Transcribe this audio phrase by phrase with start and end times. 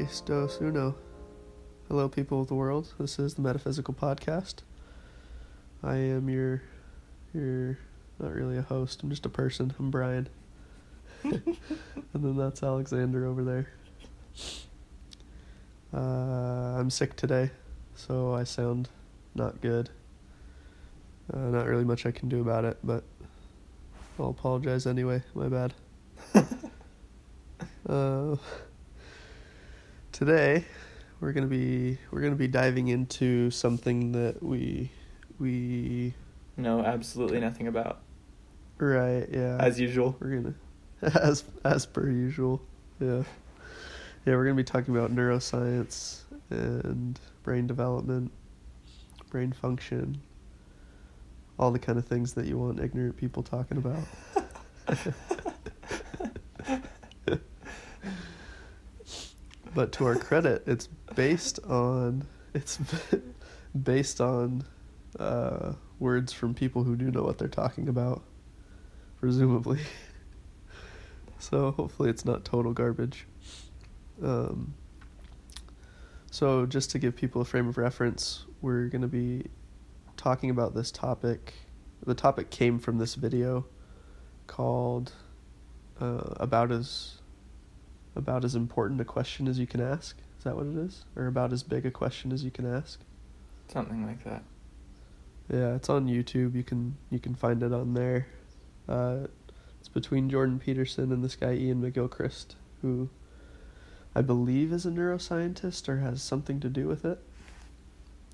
[0.00, 0.94] Dos, uno.
[1.86, 2.94] Hello, people of the world.
[2.98, 4.62] This is the Metaphysical Podcast.
[5.82, 6.62] I am your,
[7.34, 7.76] your,
[8.18, 9.02] not really a host.
[9.02, 9.74] I'm just a person.
[9.78, 10.30] I'm Brian.
[11.22, 11.42] and
[12.14, 13.68] then that's Alexander over there.
[15.92, 17.50] Uh, I'm sick today,
[17.94, 18.88] so I sound
[19.34, 19.90] not good.
[21.30, 23.04] Uh, not really much I can do about it, but
[24.18, 25.22] I'll apologize anyway.
[25.34, 25.74] My bad.
[27.86, 28.36] uh,
[30.20, 30.66] today,
[31.18, 34.90] we're gonna be we're gonna be diving into something that we
[35.38, 36.12] we
[36.58, 38.02] know absolutely nothing about,
[38.76, 39.56] right yeah.
[39.58, 40.14] As usual.
[40.20, 40.54] we're gonna
[41.22, 42.60] as as per usual
[43.00, 43.22] yeah.
[44.26, 48.30] Yeah we're gonna be talking about neuroscience and brain development
[49.30, 50.20] brain function
[51.58, 54.04] all the kind of things that you want ignorant people talking about
[59.74, 62.78] but to our credit it's based on it's
[63.82, 64.64] based on
[65.18, 68.22] uh, words from people who do know what they're talking about
[69.18, 69.80] presumably
[71.40, 73.26] so hopefully it's not total garbage.
[74.22, 74.74] Um,
[76.30, 79.46] so just to give people a frame of reference, we're going to be
[80.16, 81.54] talking about this topic.
[82.04, 83.66] The topic came from this video
[84.46, 85.12] called
[86.00, 87.19] uh, "About as
[88.16, 91.26] About as important a question as you can ask." Is that what it is, or
[91.26, 93.00] about as big a question as you can ask?
[93.68, 94.42] Something like that.
[95.50, 96.54] Yeah, it's on YouTube.
[96.54, 98.26] You can you can find it on there.
[98.88, 99.26] Uh,
[99.78, 103.08] it's between Jordan Peterson and this guy Iain McGilchrist, who
[104.14, 107.18] I believe is a neuroscientist or has something to do with it.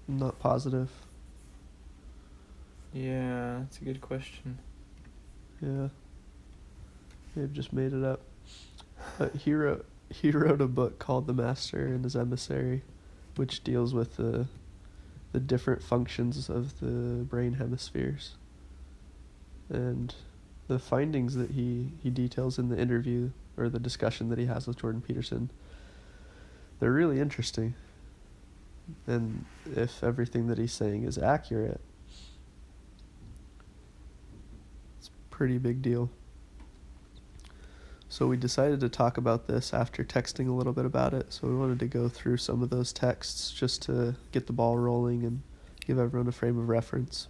[0.09, 0.91] I'm not positive.
[2.93, 4.59] Yeah, that's a good question.
[5.61, 5.89] Yeah.
[7.35, 8.21] They've just made it up.
[9.19, 12.83] But he wrote he wrote a book called The Master and His Emissary,
[13.35, 14.47] which deals with the
[15.33, 18.37] the different functions of the brain hemispheres.
[19.69, 20.15] And
[20.69, 24.67] the findings that he, he details in the interview or the discussion that he has
[24.67, 25.51] with Jordan Peterson,
[26.81, 27.75] they're really interesting.
[29.07, 29.45] And
[29.75, 31.81] if everything that he's saying is accurate,
[34.99, 36.11] it's a pretty big deal.
[38.17, 41.35] So we decided to talk about this after texting a little bit about it.
[41.35, 44.79] So we wanted to go through some of those texts just to get the ball
[44.79, 45.43] rolling and
[45.85, 47.29] give everyone a frame of reference.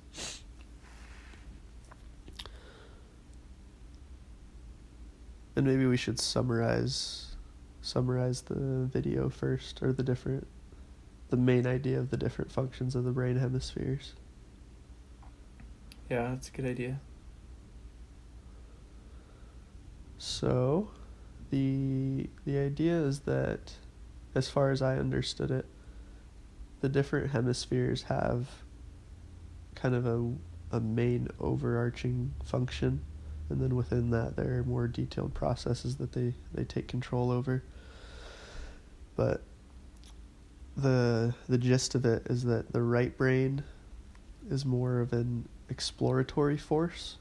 [5.57, 7.35] And maybe we should summarize
[7.83, 10.47] summarize the video first or the different
[11.31, 14.13] the main idea of the different functions of the brain hemispheres.
[16.09, 17.01] Yeah, that's a good idea.
[20.19, 20.91] So,
[21.51, 23.75] the the idea is that
[24.35, 25.67] as far as I understood it,
[26.81, 28.49] the different hemispheres have
[29.75, 30.33] kind of a
[30.77, 33.03] a main overarching function
[33.49, 37.63] and then within that there are more detailed processes that they, they take control over.
[39.15, 39.43] But
[40.77, 43.63] the the gist of it is that the right brain
[44.51, 47.17] is more of an exploratory force.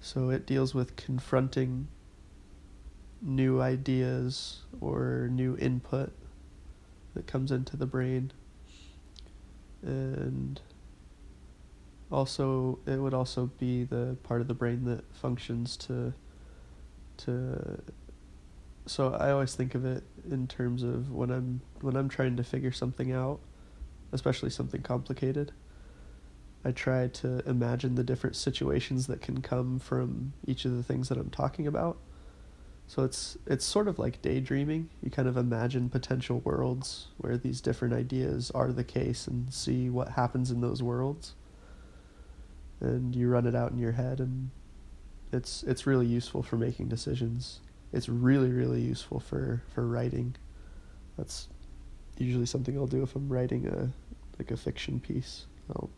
[0.00, 1.88] So it deals with confronting
[3.22, 6.12] new ideas or new input
[7.14, 8.32] that comes into the brain.
[9.82, 10.60] And
[12.10, 16.12] also it would also be the part of the brain that functions to
[17.18, 17.82] to
[18.86, 22.44] so I always think of it in terms of when I'm when I'm trying to
[22.44, 23.40] figure something out,
[24.12, 25.52] especially something complicated.
[26.64, 31.08] I try to imagine the different situations that can come from each of the things
[31.08, 31.98] that I'm talking about.
[32.86, 34.90] So it's it's sort of like daydreaming.
[35.02, 39.88] You kind of imagine potential worlds where these different ideas are the case and see
[39.88, 41.34] what happens in those worlds
[42.80, 44.50] and you run it out in your head and
[45.32, 47.60] it's it's really useful for making decisions.
[47.92, 50.34] It's really really useful for for writing.
[51.16, 51.48] That's
[52.18, 53.90] usually something I'll do if I'm writing a
[54.38, 55.46] like a fiction piece.
[55.70, 55.90] I'll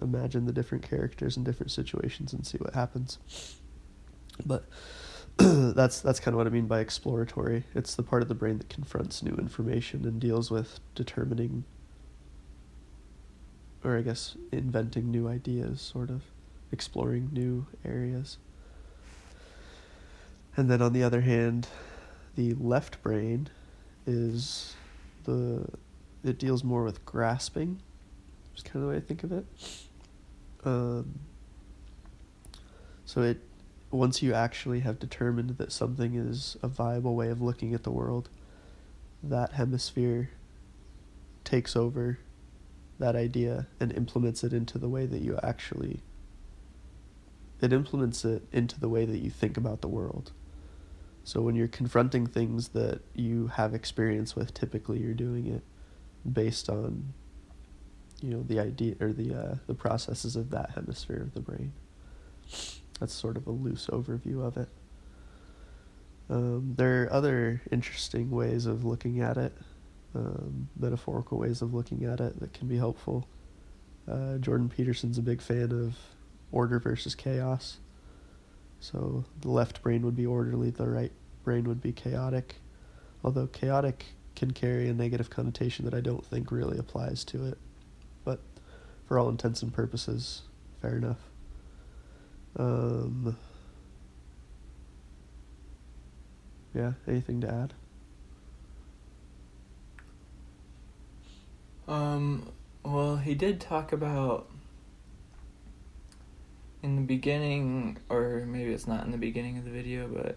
[0.00, 3.18] imagine the different characters in different situations and see what happens.
[4.44, 4.64] But
[5.38, 7.64] that's that's kind of what I mean by exploratory.
[7.74, 11.64] It's the part of the brain that confronts new information and deals with determining
[13.86, 16.22] or I guess inventing new ideas, sort of
[16.72, 18.38] exploring new areas.
[20.56, 21.68] And then on the other hand,
[22.34, 23.48] the left brain
[24.06, 24.74] is
[25.24, 25.66] the
[26.24, 27.80] it deals more with grasping.
[28.56, 29.44] Is kind of the way I think of it.
[30.66, 31.20] Um,
[33.04, 33.40] so it
[33.90, 37.90] once you actually have determined that something is a viable way of looking at the
[37.90, 38.28] world,
[39.22, 40.30] that hemisphere
[41.44, 42.18] takes over
[42.98, 46.00] that idea and implements it into the way that you actually
[47.60, 50.32] it implements it into the way that you think about the world.
[51.24, 55.62] So when you're confronting things that you have experience with, typically you're doing it
[56.30, 57.14] based on
[58.20, 61.72] you know the idea or the uh, the processes of that hemisphere of the brain.
[63.00, 64.68] That's sort of a loose overview of it.
[66.28, 69.56] Um, there are other interesting ways of looking at it,
[70.14, 73.28] um, metaphorical ways of looking at it that can be helpful.
[74.10, 75.96] Uh, Jordan Peterson's a big fan of
[76.50, 77.78] order versus chaos.
[78.80, 81.12] So the left brain would be orderly, the right
[81.44, 82.56] brain would be chaotic.
[83.24, 87.58] Although chaotic can carry a negative connotation that I don't think really applies to it.
[89.06, 90.42] For all intents and purposes,
[90.82, 91.20] fair enough.
[92.58, 93.36] Um,
[96.74, 97.74] yeah, anything to add?
[101.86, 104.48] Um, well, he did talk about
[106.82, 110.36] in the beginning, or maybe it's not in the beginning of the video, but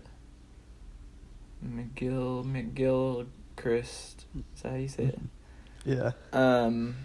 [1.66, 4.26] McGill, McGill, Christ,
[4.56, 5.20] is that how you say it?
[5.86, 6.12] Yeah.
[6.34, 6.98] Um,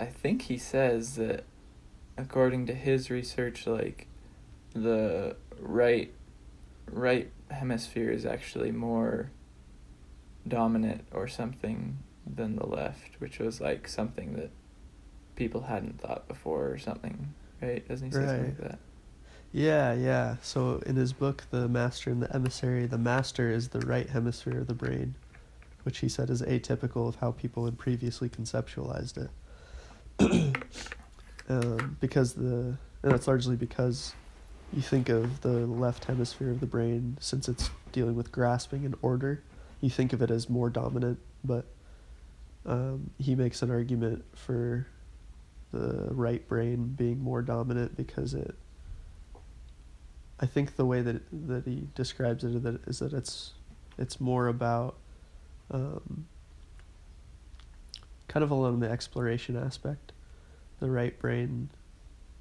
[0.00, 1.44] I think he says that,
[2.16, 4.06] according to his research, like
[4.74, 6.12] the right
[6.90, 9.30] right hemisphere is actually more
[10.46, 14.50] dominant or something than the left, which was like something that
[15.36, 17.86] people hadn't thought before or something, right?
[17.88, 18.78] Doesn't he say something like that?
[19.52, 20.36] Yeah, yeah.
[20.42, 24.60] So in his book, The Master and the Emissary, the master is the right hemisphere
[24.60, 25.14] of the brain,
[25.84, 29.30] which he said is atypical of how people had previously conceptualized it.
[31.48, 34.14] um, because the, and that's largely because
[34.72, 38.94] you think of the left hemisphere of the brain, since it's dealing with grasping and
[39.02, 39.42] order,
[39.80, 41.66] you think of it as more dominant, but
[42.66, 44.86] um, he makes an argument for
[45.72, 48.54] the right brain being more dominant because it
[50.40, 52.54] I think the way that that he describes it
[52.86, 53.52] is that it's
[53.98, 54.96] it's more about
[55.70, 56.26] um,
[58.28, 60.12] kind of along the exploration aspect.
[60.80, 61.70] The right brain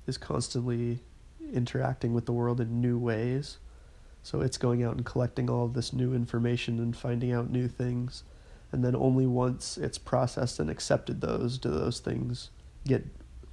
[0.06, 1.00] is constantly
[1.54, 3.58] interacting with the world in new ways.
[4.24, 7.68] So it's going out and collecting all of this new information and finding out new
[7.68, 8.24] things.
[8.72, 12.50] And then only once it's processed and accepted those do those things
[12.86, 13.06] get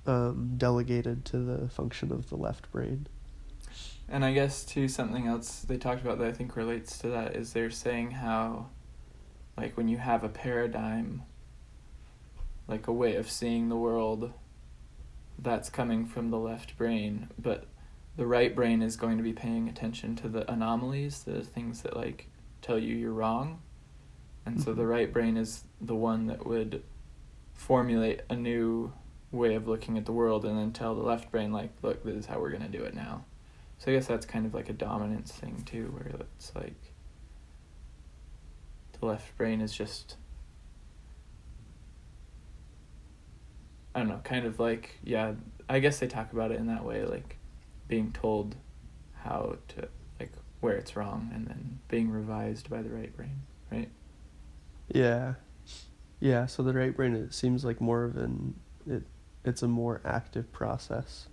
[0.07, 3.07] um, delegated to the function of the left brain.
[4.09, 7.37] And I guess too something else they talked about that I think relates to that
[7.37, 8.67] is they're saying how
[9.57, 11.23] like when you have a paradigm
[12.69, 14.33] like a way of seeing the world
[15.39, 17.67] that's coming from the left brain, but
[18.17, 21.97] the right brain is going to be paying attention to the anomalies, the things that
[21.97, 22.29] like
[22.63, 23.61] tell you you're wrong.
[24.47, 24.89] And so the Mhm.
[24.91, 26.83] right brain is the one that would
[27.55, 28.93] formulate a new
[29.33, 32.15] way of looking at the world and then tell the left brain like look this
[32.15, 33.25] is how we're going to do it now
[33.79, 36.07] so i guess that's kind of like a dominance thing too where
[36.37, 36.93] it's like
[39.01, 40.17] the left brain is just
[43.95, 45.33] i don't know kind of like yeah
[45.69, 47.37] i guess they talk about it in that way like
[47.89, 48.57] being told
[49.23, 49.89] how to
[50.21, 53.91] like where it's wrong and then being revised by the right brain right
[54.89, 55.35] Yeah.
[56.21, 58.55] Yeah, so the right brain it seems like more of an
[58.87, 59.03] it
[59.45, 61.29] it's a more active process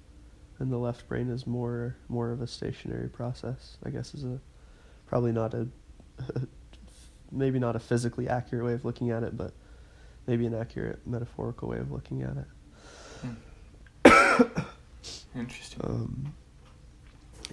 [0.60, 3.77] and the left brain is more more of a stationary process.
[3.86, 4.39] I guess is a
[5.08, 5.68] probably not a
[7.32, 9.53] maybe not a physically accurate way of looking at it, but
[10.27, 12.45] maybe an accurate metaphorical way of looking at it.
[15.35, 16.33] interesting Um,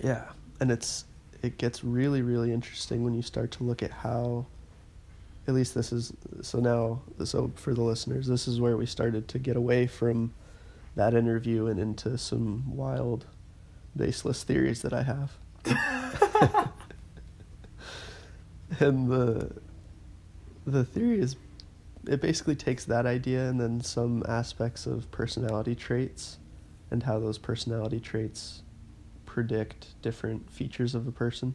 [0.03, 0.25] yeah,
[0.61, 1.05] and it's
[1.43, 4.47] it gets really really interesting when you start to look at how
[5.47, 9.29] at least this is so now so for the listeners this is where we started
[9.29, 10.33] to get away from
[10.97, 13.25] that interview and into some wild
[13.97, 15.39] baseless theories that I have.
[18.81, 19.53] and the
[20.67, 21.37] the theory is
[22.09, 26.39] it basically takes that idea and then some aspects of personality traits
[26.91, 28.63] and how those personality traits
[29.27, 31.55] predict different features of a person,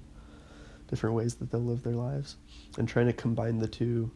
[0.87, 2.35] different ways that they'll live their lives,
[2.77, 4.11] and trying to combine the two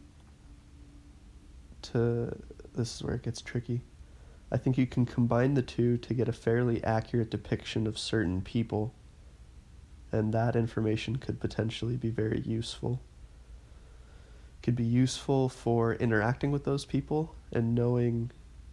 [1.82, 2.34] to
[2.74, 3.82] this is where it gets tricky.
[4.52, 8.42] I think you can combine the two to get a fairly accurate depiction of certain
[8.42, 8.94] people,
[10.12, 13.00] and that information could potentially be very useful.
[14.62, 18.30] Could be useful for interacting with those people and knowing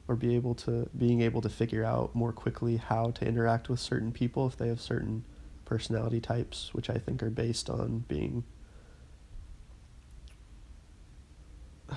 [0.08, 3.80] or be able to being able to figure out more quickly how to interact with
[3.80, 5.24] certain people if they have certain
[5.64, 8.44] personality types which I think are based on being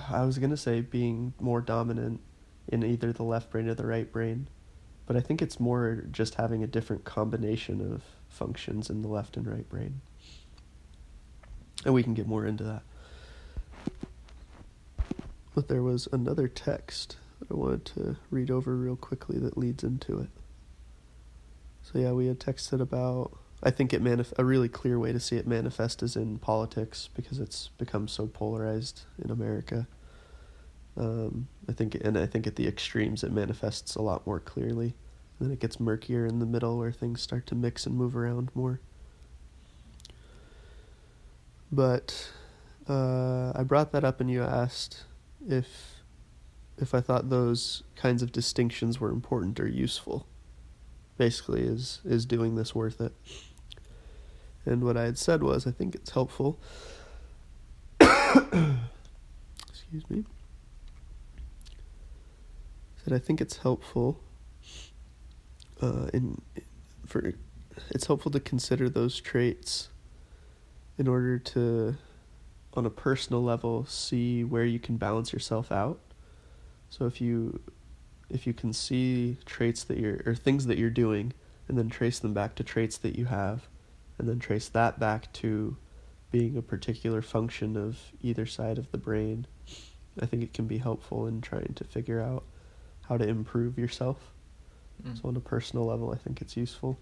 [0.09, 2.21] I was gonna say being more dominant
[2.67, 4.47] in either the left brain or the right brain,
[5.05, 9.37] but I think it's more just having a different combination of functions in the left
[9.37, 10.01] and right brain.
[11.83, 12.83] And we can get more into that.
[15.59, 19.83] But there was another text that I wanted to read over real quickly that leads
[19.83, 20.29] into it.
[21.83, 25.19] So yeah, we had texted about I think it manif- a really clear way to
[25.19, 29.85] see it manifest is in politics because it's become so polarized in America.
[30.95, 34.93] Um, I think, and I think at the extremes it manifests a lot more clearly.
[35.39, 38.15] And then it gets murkier in the middle where things start to mix and move
[38.15, 38.79] around more.
[41.69, 42.31] But
[42.87, 45.03] uh, I brought that up, and you asked
[45.47, 45.95] if
[46.77, 50.25] if I thought those kinds of distinctions were important or useful.
[51.17, 53.13] Basically, is is doing this worth it?
[54.65, 56.59] And what I had said was, I think it's helpful.
[57.99, 60.25] Excuse me.
[63.03, 64.19] Said I think it's helpful.
[65.81, 66.41] Uh, in
[67.05, 67.33] for,
[67.89, 69.89] it's helpful to consider those traits
[70.97, 71.95] in order to,
[72.73, 75.99] on a personal level, see where you can balance yourself out.
[76.89, 77.59] So if you,
[78.29, 81.33] if you can see traits that you're or things that you're doing,
[81.67, 83.67] and then trace them back to traits that you have
[84.17, 85.77] and then trace that back to
[86.31, 89.47] being a particular function of either side of the brain,
[90.21, 92.43] I think it can be helpful in trying to figure out
[93.07, 94.17] how to improve yourself.
[95.03, 95.19] Mm.
[95.19, 96.99] So, on a personal level, I think it's useful.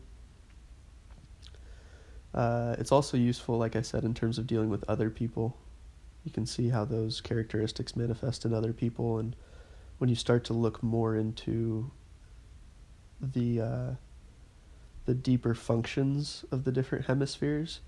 [2.38, 5.58] Uh, it's also useful, like I said, in terms of dealing with other people.
[6.24, 9.36] You can see how those characteristics manifest in other people, and
[9.98, 11.90] when you start to look more into
[13.20, 13.90] the uh,
[15.06, 17.80] the deeper functions of the different hemispheres,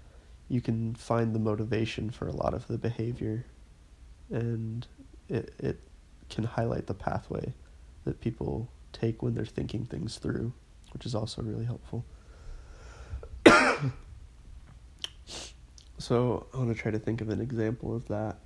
[0.47, 3.45] you can find the motivation for a lot of the behavior,
[4.31, 4.87] and
[5.27, 5.79] it it
[6.31, 7.53] can highlight the pathway
[8.03, 10.53] that people take when they're thinking things through,
[10.91, 12.03] which is also really helpful.
[15.99, 18.37] So I want to try to think of an example of that.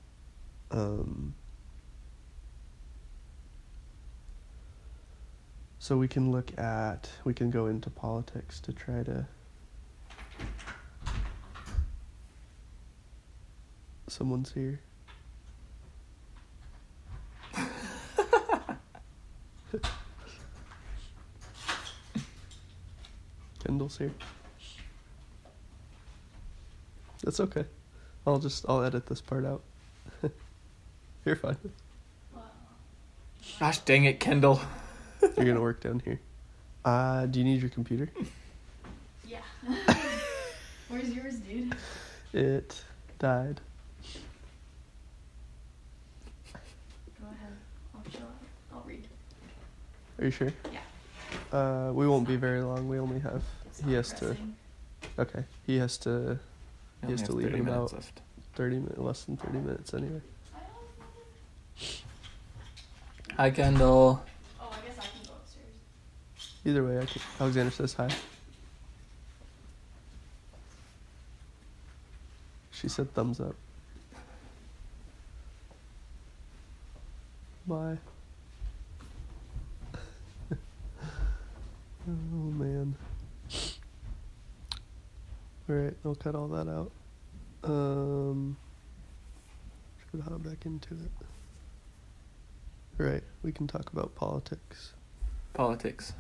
[0.72, 1.34] Um,
[5.84, 9.28] So we can look at, we can go into politics to try to.
[14.08, 14.80] Someone's here.
[23.66, 24.14] Kendall's here.
[27.24, 27.66] That's okay.
[28.28, 29.62] I'll just I'll edit this part out.
[31.26, 31.58] You're fine.
[33.60, 34.62] Gosh dang it, Kendall.
[35.22, 36.20] You're gonna work down here.
[36.84, 38.10] Uh, do you need your computer?
[39.26, 39.40] Yeah.
[40.90, 41.74] Where's yours, dude?
[42.34, 42.84] It
[43.18, 43.62] died.
[46.54, 47.54] Go ahead.
[47.96, 48.36] I'll chill out.
[48.74, 49.08] I'll read.
[50.20, 50.54] Are you sure?
[50.72, 51.58] Yeah.
[51.58, 52.88] Uh, we won't be very long.
[52.88, 53.42] We only have.
[53.66, 54.38] It's He not has to.
[55.18, 55.44] Okay.
[55.66, 56.38] He has to.
[57.04, 58.22] We He has only to leave 30 in minutes about left.
[58.56, 60.22] thirty minutes, less than thirty minutes anyway.
[63.36, 64.24] Hi, Kendall.
[64.62, 65.68] Oh, I guess I can go upstairs.
[66.66, 68.10] Either way, I can, Alexander says hi.
[72.72, 73.56] She said thumbs up.
[77.66, 77.98] Bye.
[80.52, 80.58] oh
[82.08, 82.96] man.
[85.70, 86.92] Alright, I'll cut all that out.
[87.64, 88.58] Um
[90.14, 91.12] should hop back into it.
[92.98, 94.94] Right, we can talk about politics.
[95.54, 96.14] Politics.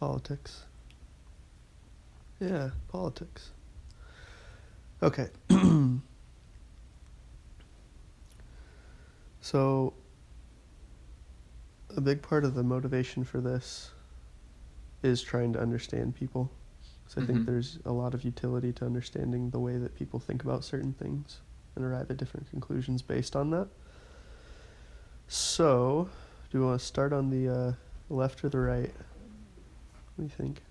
[0.00, 0.64] Politics.
[2.40, 3.50] Yeah, politics.
[5.02, 5.28] Okay.
[9.40, 9.92] so,
[11.96, 13.90] a big part of the motivation for this
[15.02, 16.50] is trying to understand people.
[17.10, 17.46] So, I think Mhm.
[17.46, 21.40] there's a lot of utility to understanding the way that people think about certain things
[21.74, 23.66] and arrive at different conclusions based on that.
[25.26, 26.08] So,
[26.52, 27.72] do you want to start on the uh,
[28.10, 28.92] left or the right?
[30.14, 30.62] What do you think?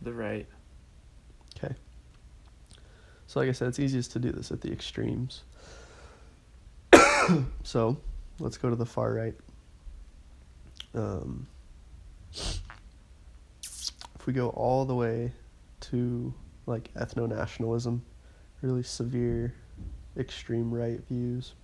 [0.00, 0.46] The right.
[1.58, 1.74] Okay.
[3.26, 5.42] So, like I said, it's easiest to do this at the extremes.
[7.62, 7.98] so,
[8.40, 9.34] let's go to the far right.
[10.94, 11.46] Um,
[14.26, 15.30] if we go all the way
[15.78, 16.34] to
[16.66, 18.04] like ethno nationalism,
[18.60, 19.54] really severe,
[20.16, 21.54] extreme right views,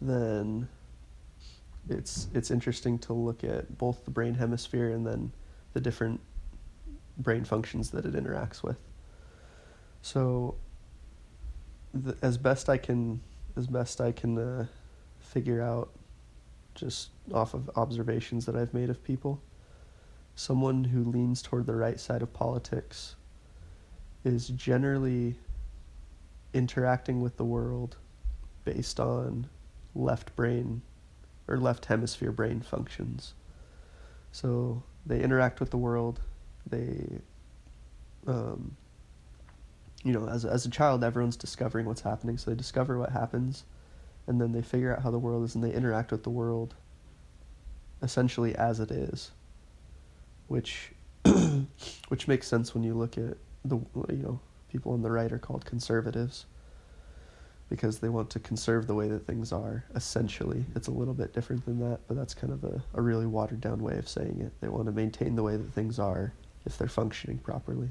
[0.00, 0.68] then
[1.88, 5.32] it's it's interesting to look at both the brain hemisphere and then
[5.72, 6.20] the different
[7.18, 8.78] brain functions that it interacts with.
[10.00, 10.54] So,
[11.92, 13.20] the, as best I can
[13.56, 14.66] as best I can uh,
[15.18, 15.90] figure out,
[16.76, 19.42] just off of observations that I've made of people,
[20.36, 23.16] someone who leans toward the right side of politics
[24.22, 25.34] is generally
[26.52, 27.96] interacting with the world
[28.64, 29.48] based on
[29.94, 30.82] left brain
[31.48, 33.32] or left hemisphere brain functions.
[34.30, 36.20] So they interact with the world.
[36.68, 37.20] They,
[38.26, 38.76] um,
[40.04, 42.36] you know, as as a child, everyone's discovering what's happening.
[42.36, 43.64] So they discover what happens,
[44.26, 46.74] and then they figure out how the world is, and they interact with the world.
[48.02, 49.30] Essentially, as it is.
[50.48, 50.92] Which,
[52.08, 53.76] which makes sense when you look at the
[54.08, 56.46] you know people on the right are called conservatives
[57.68, 59.84] because they want to conserve the way that things are.
[59.94, 63.26] Essentially, it's a little bit different than that, but that's kind of a, a really
[63.26, 64.52] watered down way of saying it.
[64.60, 66.32] They want to maintain the way that things are
[66.64, 67.88] if they're functioning properly.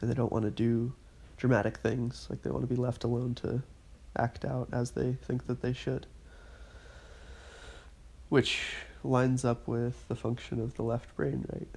[0.00, 0.92] And they don't want to do
[1.36, 3.62] dramatic things, like they want to be left alone to
[4.18, 6.06] act out as they think that they should.
[8.28, 11.68] Which lines up with the function of the left brain, right?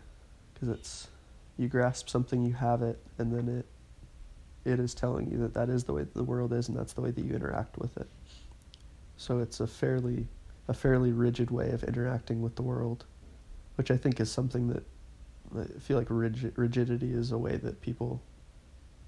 [0.54, 1.08] Because it's
[1.58, 3.66] you grasp something, you have it, and then it
[4.66, 7.02] it is telling you that that is the way the world is and that's the
[7.02, 8.08] way that you interact with it.
[9.18, 10.28] So it's a fairly
[10.68, 13.06] a fairly rigid way of interacting with the world,
[13.76, 14.84] which I think is something that
[15.58, 18.22] I feel like rigid, rigidity is a way that people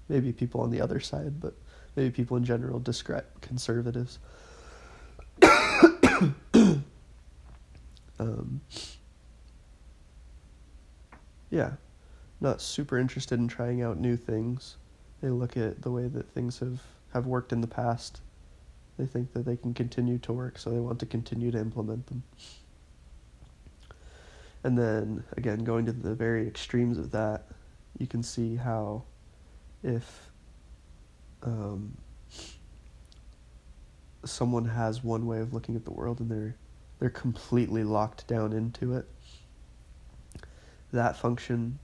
[0.08, 1.54] maybe people on the other side, but
[1.96, 4.18] maybe people in general describe conservatives.
[8.22, 8.60] Um,
[11.50, 11.72] yeah,
[12.40, 14.76] not super interested in trying out new things
[15.22, 16.80] they look at the way that things have,
[17.12, 18.20] have worked in the past.
[18.98, 22.08] They think that they can continue to work, so they want to continue to implement
[22.08, 22.24] them.
[24.64, 27.46] And then, again, going to the very extremes of that,
[27.98, 29.04] you can see how
[29.82, 30.30] if
[31.42, 31.96] um,
[34.24, 36.56] someone has one way of looking at the world and they're
[37.02, 39.04] they're completely locked down into it,
[40.92, 41.80] that function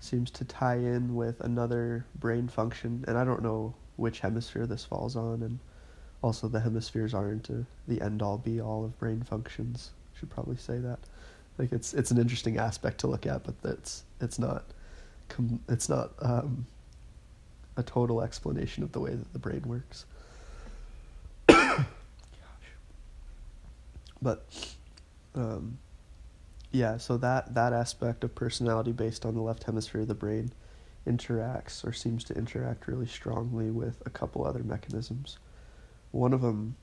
[0.00, 4.84] seems to tie in with another brain function, and I don't know which hemisphere this
[4.84, 5.60] falls on, and
[6.20, 7.48] also the hemispheres aren't
[7.88, 9.92] the end all be all of brain functions.
[10.12, 10.98] Should probably say that.
[11.56, 14.66] Like it's it's an interesting aspect to look at, but that's it's not
[15.30, 16.66] com- it's not um,
[17.78, 20.04] a total explanation of the way that the brain works.
[24.24, 24.46] But
[25.34, 25.78] um,
[26.72, 30.50] yeah, so that that aspect of personality based on the left hemisphere of the brain
[31.06, 35.38] interacts or seems to interact really strongly with a couple other mechanisms.
[36.10, 36.74] One of them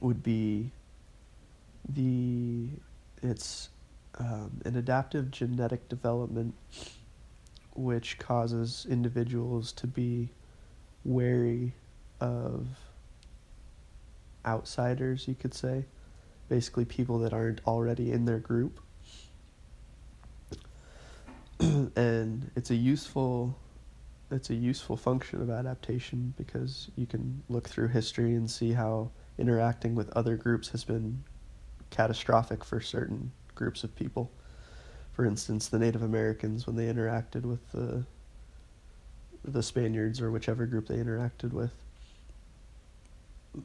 [0.00, 0.70] would be
[1.88, 2.68] the
[3.22, 3.70] it's
[4.18, 6.54] um, an adaptive genetic development
[7.74, 10.28] which causes individuals to be
[11.04, 11.72] wary
[12.20, 12.66] of
[14.44, 15.84] outsiders, you could say
[16.48, 18.80] basically people that aren't already in their group.
[21.60, 23.56] and it's a useful
[24.30, 29.10] it's a useful function of adaptation because you can look through history and see how
[29.38, 31.24] interacting with other groups has been
[31.88, 34.30] catastrophic for certain groups of people.
[35.14, 38.04] For instance, the Native Americans when they interacted with the
[39.44, 41.72] the Spaniards or whichever group they interacted with,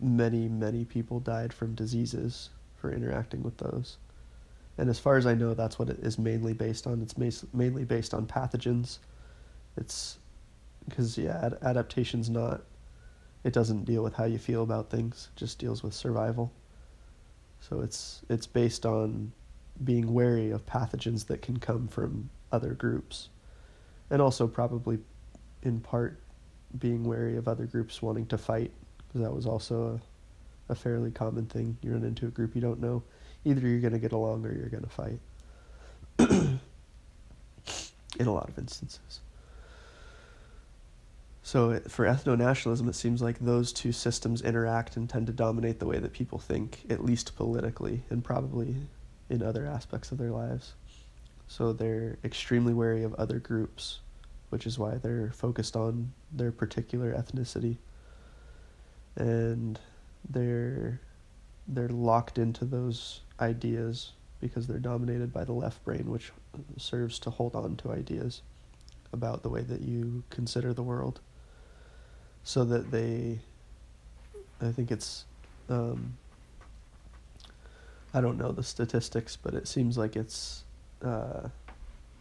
[0.02, 2.50] many many people died from diseases
[2.84, 3.96] for interacting with those.
[4.78, 7.02] And as far as I know, that's what it is mainly based on.
[7.02, 7.16] It's
[7.54, 8.98] mainly based on pathogens.
[9.78, 10.18] It's
[10.90, 12.60] because yeah, ad- adaptation's not.
[13.46, 15.30] It doesn't deal with how you feel about things.
[15.34, 16.52] It just deals with survival.
[17.62, 19.32] So it's it's based on
[19.86, 23.30] being wary of pathogens that can come from other groups,
[24.10, 25.00] and also probably,
[25.62, 26.20] in part,
[26.80, 28.72] being wary of other groups wanting to fight
[29.08, 30.13] because that was also a
[30.74, 31.78] a fairly common thing.
[31.82, 33.04] You run into a group you don't know,
[33.46, 35.20] either you're going to get along or you're going to fight.
[38.20, 39.22] In a lot of instances.
[41.42, 45.80] So for ethno nationalism, it seems like those two systems interact and tend to dominate
[45.80, 48.76] the way that people think, at least politically, and probably
[49.30, 50.74] in other aspects of their lives.
[51.48, 54.00] So they're extremely wary of other groups,
[54.50, 57.78] which is why they're focused on their particular ethnicity.
[59.16, 59.80] And
[60.30, 61.00] they're
[61.68, 66.32] they're locked into those ideas because they're dominated by the left brain, which
[66.78, 68.42] serves to hold on to ideas
[69.14, 71.22] about the way that you consider the world.
[72.44, 73.40] So that they,
[74.62, 75.24] I think it's,
[75.70, 76.18] um,
[78.14, 80.66] I don't know the statistics, but it seems like it's
[81.02, 81.48] uh,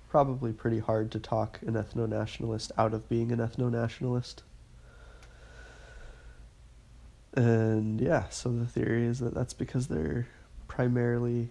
[0.09, 4.45] probably pretty hard to talk an ethno nationalist out of being an ethno nationalist
[7.35, 10.27] And yeah, so the theory is that that's because they're
[10.69, 11.49] primarily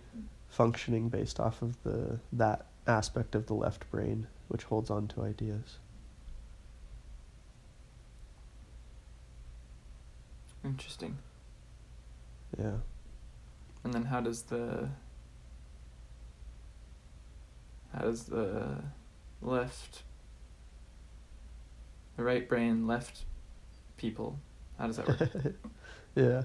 [0.48, 5.22] functioning based off of the that aspect of the left brain which holds on to
[5.24, 5.78] ideas.
[10.64, 11.18] Interesting.
[12.60, 12.78] Yeah.
[13.84, 14.90] And then how does the
[17.94, 18.84] how does the
[19.42, 20.04] left
[22.18, 23.26] the right brain left
[23.98, 24.38] people
[24.82, 25.56] how does that work?
[26.16, 26.44] yeah.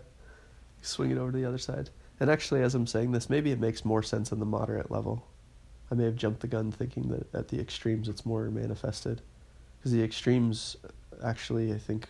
[0.82, 1.90] Swing it over to the other side.
[2.20, 5.26] And actually, as I'm saying this, maybe it makes more sense on the moderate level.
[5.90, 9.22] I may have jumped the gun thinking that at the extremes it's more manifested.
[9.78, 10.76] Because the extremes,
[11.24, 12.08] actually, I think,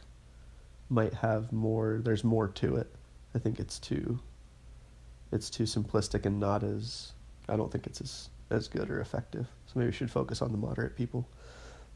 [0.88, 2.92] might have more, there's more to it.
[3.34, 4.18] I think it's too,
[5.30, 7.12] it's too simplistic and not as,
[7.48, 9.46] I don't think it's as, as good or effective.
[9.66, 11.28] So maybe we should focus on the moderate people.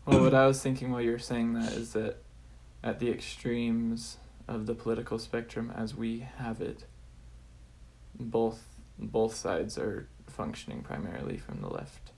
[0.06, 2.18] well, what I was thinking while you were saying that is that
[2.82, 6.84] at the extremes of the political spectrum as we have it,
[8.18, 8.64] both
[8.98, 12.12] both sides are functioning primarily from the left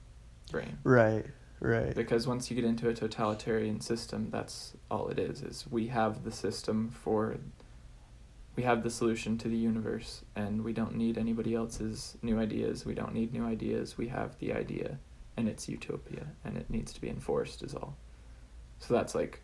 [0.50, 0.78] brain.
[0.82, 1.26] Right,
[1.60, 1.94] right.
[1.94, 5.42] Because once you get into a totalitarian system, that's all it is.
[5.42, 7.36] Is we have the system for
[8.56, 12.84] we have the solution to the universe and we don't need anybody else's new ideas.
[12.84, 13.96] We don't need new ideas.
[13.96, 14.98] We have the idea
[15.36, 17.96] and it's utopia and it needs to be enforced is all.
[18.78, 19.40] So that's like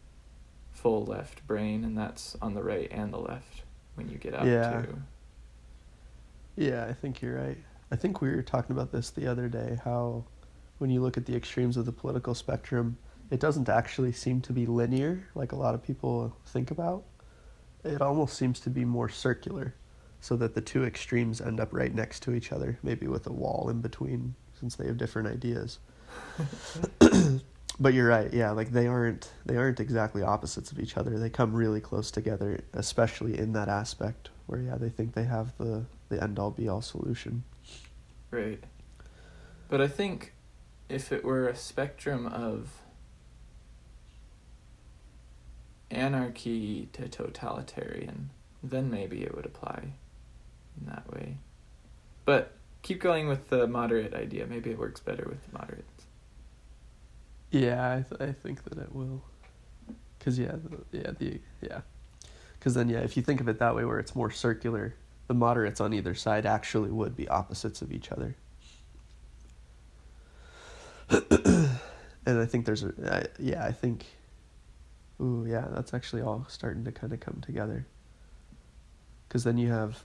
[0.78, 3.62] full left brain and that's on the right and the left
[3.96, 4.82] when you get out Yeah.
[4.82, 4.96] to
[6.56, 7.58] Yeah, I think you're right.
[7.90, 10.24] I think we were talking about this the other day how
[10.78, 12.96] when you look at the extremes of the political spectrum,
[13.30, 17.02] it doesn't actually seem to be linear like a lot of people think about.
[17.84, 19.74] It almost seems to be more circular
[20.20, 23.32] so that the two extremes end up right next to each other, maybe with a
[23.32, 25.78] wall in between since they have different ideas.
[27.80, 28.32] but you're right.
[28.32, 31.18] Yeah, like they aren't they aren't exactly opposites of each other.
[31.18, 35.56] They come really close together, especially in that aspect where yeah, they think they have
[35.58, 37.44] the the end all be all solution.
[38.30, 38.62] Right.
[39.68, 40.32] But I think
[40.88, 42.70] if it were a spectrum of
[45.90, 48.30] anarchy to totalitarian,
[48.62, 49.92] then maybe it would apply
[50.80, 51.36] in that way.
[52.24, 54.46] But keep going with the moderate idea.
[54.46, 55.97] Maybe it works better with the moderates.
[57.50, 59.22] Yeah, I th- I think that it will.
[60.20, 61.80] Cuz yeah, the, yeah, the yeah.
[62.60, 64.94] Cuz then yeah, if you think of it that way where it's more circular,
[65.28, 68.36] the moderates on either side actually would be opposites of each other.
[72.26, 74.04] and I think there's a I, yeah, I think
[75.20, 77.86] ooh, yeah, that's actually all starting to kind of come together.
[79.30, 80.04] Cuz then you have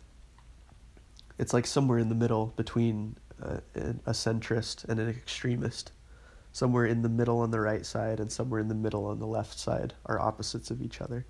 [1.38, 3.62] it's like somewhere in the middle between a,
[4.06, 5.92] a centrist and an extremist
[6.54, 9.28] somewhere in the middle on the right side and somewhere in the middle on the
[9.28, 11.26] left side are opposites of each other.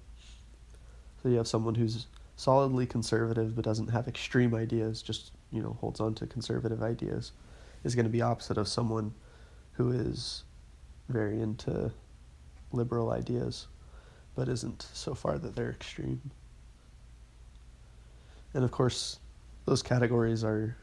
[1.21, 5.77] So you have someone who's solidly conservative but doesn't have extreme ideas, just, you know,
[5.79, 7.31] holds on to conservative ideas,
[7.85, 9.13] is going to be opposite of someone
[9.71, 10.43] who is
[11.07, 11.91] very into
[12.71, 13.67] liberal ideas
[14.35, 16.19] but isn't so far that they're extreme.
[18.53, 19.19] And of course,
[19.65, 20.75] those categories are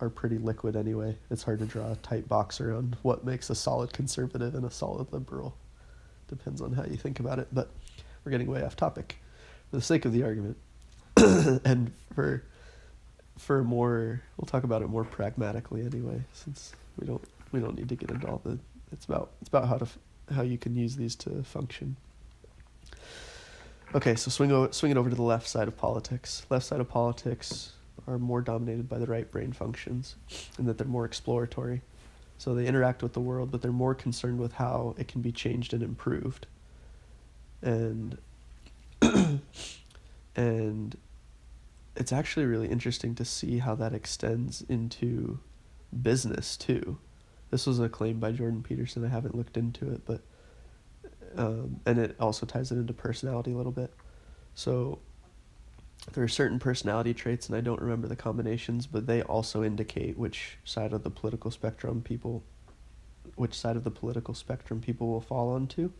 [0.00, 1.16] are pretty liquid anyway.
[1.30, 4.70] It's hard to draw a tight box around what makes a solid conservative and a
[4.70, 5.56] solid liberal.
[6.28, 7.70] Depends on how you think about it, but
[8.24, 9.16] we're getting way off topic.
[9.70, 10.56] For the sake of the argument,
[11.16, 12.44] and for
[13.38, 17.88] for more, we'll talk about it more pragmatically anyway, since we don't we don't need
[17.88, 18.58] to get into all the.
[18.92, 19.86] It's about it's about how to
[20.34, 21.96] how you can use these to function.
[23.94, 26.44] Okay, so swing o- swing it over to the left side of politics.
[26.50, 27.72] Left side of politics
[28.08, 30.16] are more dominated by the right brain functions
[30.56, 31.82] and that they're more exploratory.
[32.38, 35.32] So they interact with the world, but they're more concerned with how it can be
[35.32, 36.46] changed and improved.
[37.60, 38.18] And
[40.36, 40.96] and
[41.96, 45.40] it's actually really interesting to see how that extends into
[46.02, 46.98] business too.
[47.50, 49.04] This was a claim by Jordan Peterson.
[49.04, 50.20] I haven't looked into it, but
[51.36, 53.92] um, and it also ties it into personality a little bit.
[54.54, 55.00] So
[56.12, 60.16] there are certain personality traits, and I don't remember the combinations, but they also indicate
[60.18, 62.44] which side of the political spectrum people,
[63.36, 65.90] which side of the political spectrum people will fall onto,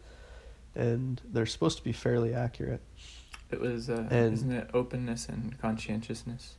[0.74, 2.80] and they're supposed to be fairly accurate.
[3.50, 6.56] It was, uh, And- isn't it openness and conscientiousness?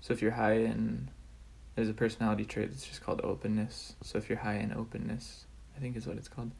[0.00, 1.10] So if you're high in,
[1.74, 3.94] there's a personality trait that's just called openness.
[4.02, 6.52] So if you're high in openness, I think is what it's called,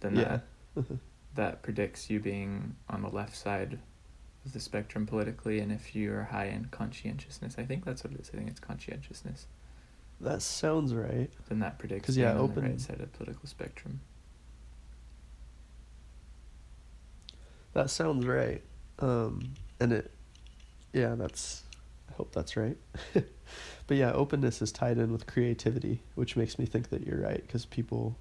[0.00, 0.40] then Yeah.
[0.76, 0.84] that
[1.34, 3.78] that predicts you being on the left side
[4.44, 8.20] of the spectrum politically, and if you're high in conscientiousness, I think that's what it
[8.20, 8.30] is.
[8.32, 9.46] I think it's conscientiousness.
[10.20, 11.30] That sounds right.
[11.48, 14.00] Then that predicts 'Cause, yeah, on the open- right side of the political spectrum.
[17.74, 18.62] That sounds right.
[18.98, 20.10] Um, and it
[20.92, 21.62] yeah that's
[22.10, 22.76] i hope that's right
[23.86, 27.42] but yeah openness is tied in with creativity which makes me think that you're right
[27.46, 28.16] because people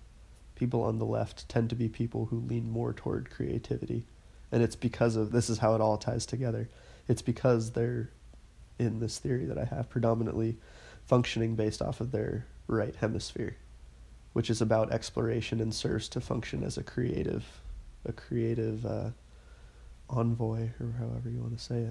[0.56, 4.06] people on the left tend to be people who lean more toward creativity
[4.52, 6.70] and it's because of this is how it all ties together.
[7.08, 8.10] It's because they're
[8.80, 10.58] in this theory that i have predominantly
[11.06, 13.58] functioning based off of their right hemisphere
[14.34, 17.44] which is about exploration and serves to function as a creative
[18.06, 19.10] a creative uh,
[20.10, 21.90] envoy or however you want to say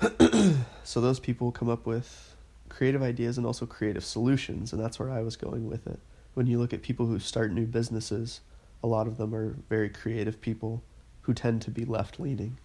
[0.00, 0.56] it.
[0.82, 2.34] So those people come up with
[2.68, 6.00] creative ideas and also creative solutions and that's where i was going with it.
[6.34, 8.40] When you look at people who start new businesses
[8.82, 10.82] a lot of them are very creative people
[11.22, 12.58] who tend to be left leaning.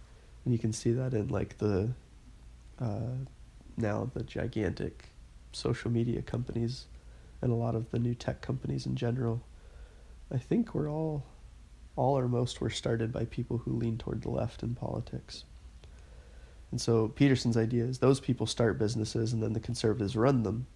[0.44, 1.90] And you can see that in like the
[2.80, 3.24] uh,
[3.76, 5.10] now the gigantic
[5.52, 6.86] social media companies
[7.42, 9.42] and a lot of the new tech companies in general.
[10.32, 11.24] I think we're all
[11.96, 15.44] all or most were started by people who lean toward the left in politics.
[16.70, 20.66] And so peterson's idea is those people start businesses and then the conservatives run them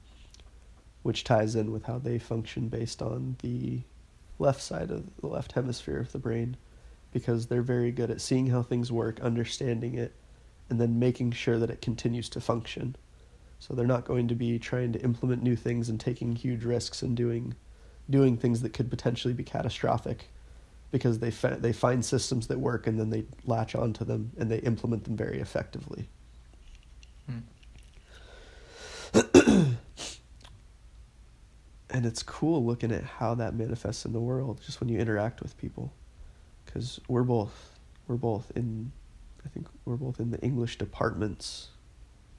[1.03, 3.81] which ties in with how they function based on the
[4.41, 6.57] left side of the left hemisphere of the brain
[7.13, 10.15] because they're very good at seeing how things work, understanding it,
[10.69, 12.97] and then making sure that it continues to function.
[13.59, 17.03] So they're not going to be trying to implement new things and taking huge risks
[17.03, 17.55] and doing
[18.09, 20.29] doing things that could potentially be catastrophic
[20.91, 24.59] because they they find systems that work and then they latch onto them and they
[24.59, 26.09] implement them very effectively.
[27.27, 27.39] Hmm.
[31.93, 35.41] And it's cool looking at how that manifests in the world just when you interact
[35.43, 35.93] with people
[36.65, 38.93] because we're both we're both in
[39.45, 41.69] i think we're both in the english departments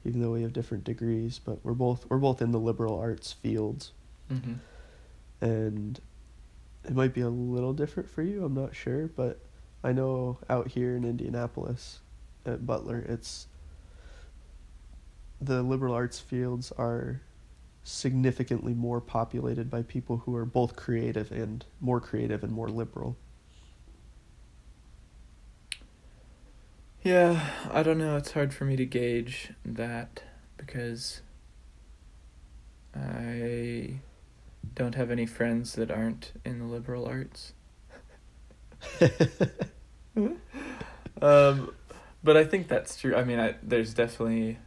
[0.05, 3.31] even though we have different degrees but we're both we're both in the liberal arts
[3.33, 3.91] fields
[4.31, 4.53] Mm-hmm.
[5.41, 5.99] and
[6.85, 9.39] it might be a little different for you i'm not sure but
[9.83, 11.99] i know out here in indianapolis
[12.45, 13.47] at butler it's
[15.41, 17.19] the liberal arts fields are
[17.83, 23.17] significantly more populated by people who are both creative and more creative and more liberal
[27.03, 28.15] Yeah, I don't know.
[28.15, 30.21] It's hard for me to gauge that
[30.57, 31.21] because
[32.95, 33.95] I
[34.75, 37.53] don't have any friends that aren't in the liberal arts.
[41.21, 41.73] um,
[42.23, 43.15] but I think that's true.
[43.15, 44.59] I mean, I, there's definitely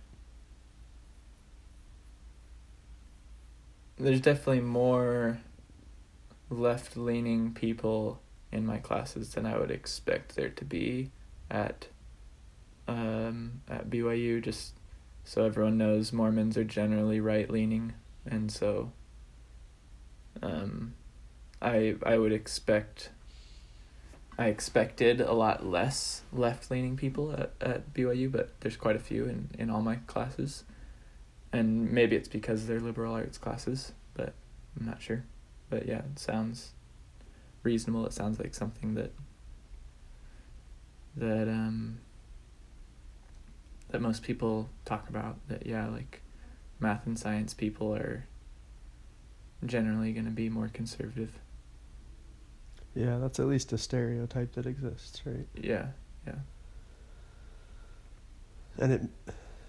[3.98, 5.38] there's definitely more
[6.50, 8.20] left-leaning people
[8.52, 11.10] in my classes than I would expect there to be
[11.50, 11.88] at
[12.86, 14.42] um, at BYU.
[14.42, 14.74] Just
[15.24, 17.94] so everyone knows, Mormons are generally right-leaning,
[18.26, 18.92] and so
[20.42, 20.94] um,
[21.60, 23.10] I I would expect.
[24.36, 29.26] I expected a lot less left-leaning people at, at BYU, but there's quite a few
[29.26, 30.64] in, in all my classes,
[31.58, 34.34] and maybe it's because they're liberal arts classes, but
[34.78, 35.24] I'm not sure.
[35.70, 36.72] But yeah, it sounds
[37.62, 38.06] reasonable.
[38.06, 39.12] It sounds like something that
[41.16, 41.98] that um
[43.90, 45.36] that most people talk about.
[45.48, 46.20] That yeah, like
[46.80, 48.26] math and science people are
[49.64, 51.30] generally going to be more conservative.
[52.94, 55.86] yeah that's at least a stereotype that exists right Yeah,
[56.26, 56.34] yeah.
[58.78, 59.02] and it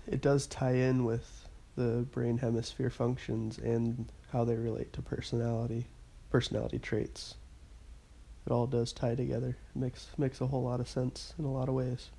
[0.08, 1.45] it does tie in with
[1.76, 5.88] the brain hemisphere functions and how they relate to personality
[6.30, 7.36] personality traits.
[8.46, 9.58] It all does tie together.
[9.76, 12.10] It makes makes a whole lot of sense in a lot of ways.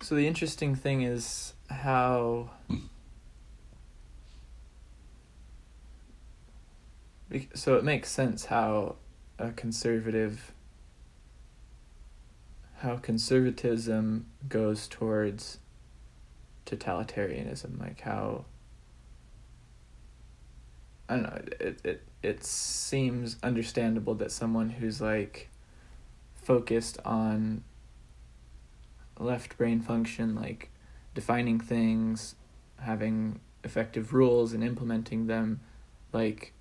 [0.00, 2.50] So the interesting thing is how
[7.54, 8.96] so it makes sense how
[9.38, 10.52] a conservative
[12.78, 15.58] how conservatism goes towards
[16.68, 18.44] totalitarianism like how
[21.08, 25.48] I don't know it it it seems understandable that someone who's like
[26.34, 27.64] focused on
[29.18, 30.70] left brain function like
[31.14, 32.34] defining things
[32.80, 35.60] having effective rules and implementing them
[36.12, 36.52] like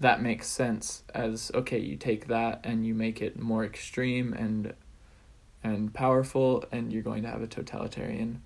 [0.00, 4.74] that makes sense as okay you take that and you make it more extreme and
[5.62, 8.42] and powerful and you're going to have a totalitarian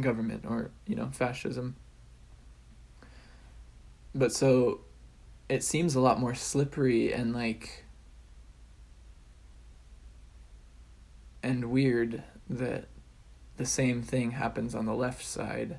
[0.00, 1.76] government or you know fascism.
[4.14, 4.80] But so
[5.48, 7.84] it seems a lot more slippery and like
[11.42, 12.88] and weird that
[13.56, 15.78] the same thing happens on the left side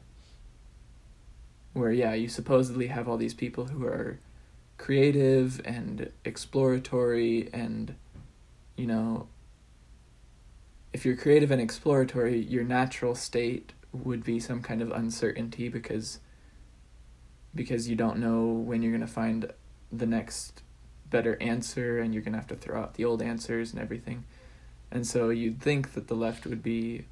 [1.74, 4.19] where yeah you supposedly have all these people who are
[4.78, 7.95] creative and exploratory and
[8.76, 9.28] you know
[10.93, 16.19] if you're creative and exploratory, your natural state would be some kind of uncertainty because
[17.56, 19.52] because you don't know when you're going to find
[19.91, 20.62] the next
[21.10, 24.23] better answer and you're going to have to throw out the old answers and everything.
[24.91, 27.06] And so you'd think that the left would be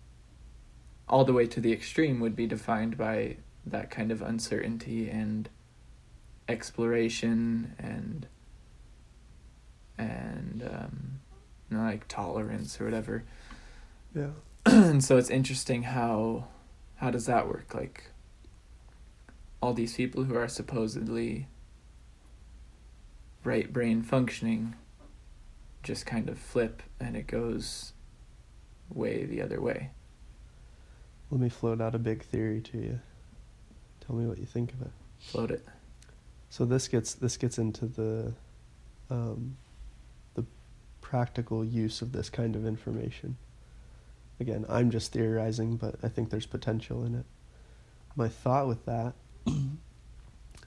[1.09, 5.49] all the way to the extreme would be defined by that kind of uncertainty and
[6.47, 8.27] exploration and
[9.97, 11.19] and um,
[11.69, 13.23] you know, like tolerance or whatever.
[14.13, 14.27] Yeah.
[14.65, 16.45] and so it's interesting how
[16.97, 17.73] how does that work?
[17.73, 18.11] Like
[19.61, 21.47] all these people who are supposedly
[23.43, 24.75] right brain functioning
[25.83, 27.93] just kind of flip and it goes
[28.93, 29.91] way the other way.
[31.31, 32.99] Let me float out a big theory to you.
[34.05, 34.91] Tell me what you think of it.
[35.19, 35.65] Float it.
[36.49, 38.33] So this gets this gets into the
[39.09, 39.57] um,
[40.35, 40.45] the
[41.01, 43.37] practical use of this kind of information.
[44.39, 47.25] Again, I'm just theorizing, but I think there's potential in it.
[48.15, 49.13] My thought with that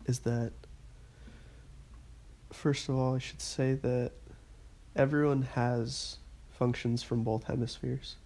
[0.07, 0.53] is that
[2.53, 4.13] first of all, I should say that
[4.97, 6.19] everyone has
[6.51, 8.17] functions from both hemispheres.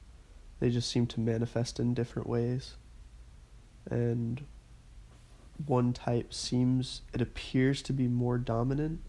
[0.60, 2.74] They just seem to manifest in different ways.
[3.90, 4.44] And
[5.66, 9.00] one type seems, it appears to be more dominant,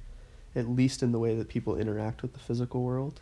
[0.56, 3.22] at least in the way that people interact with the physical world.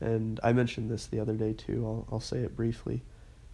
[0.00, 3.02] And I mentioned this the other day too, I'll, I'll say it briefly.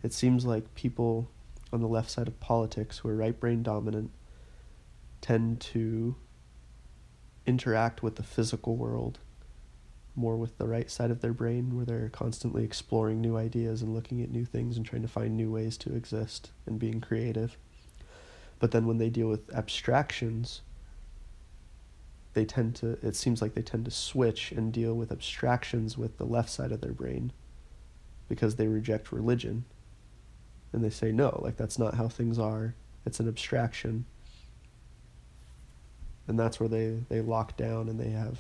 [0.02, 1.28] It seems like people
[1.72, 4.10] on the left side of politics who are right brain dominant
[5.20, 6.14] tend to
[7.46, 9.18] interact with the physical world
[10.16, 13.94] more with the right side of their brain where they're constantly exploring new ideas and
[13.94, 17.56] looking at new things and trying to find new ways to exist and being creative.
[18.58, 20.62] But then when they deal with abstractions,
[22.36, 26.18] they tend to it seems like they tend to switch and deal with abstractions with
[26.18, 27.32] the left side of their brain
[28.28, 29.64] because they reject religion.
[30.70, 32.74] And they say no like that's not how things are.
[33.06, 34.04] It's an abstraction.
[36.28, 38.38] And that's where they they lock down and they have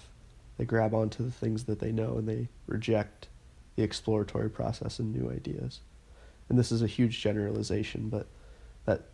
[0.58, 3.28] they grab onto the things that they know and they reject
[3.76, 5.80] the exploratory process and new ideas.
[6.50, 8.26] And this is a huge generalization but
[8.84, 9.06] that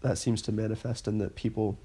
[0.00, 1.78] that seems to manifest in that people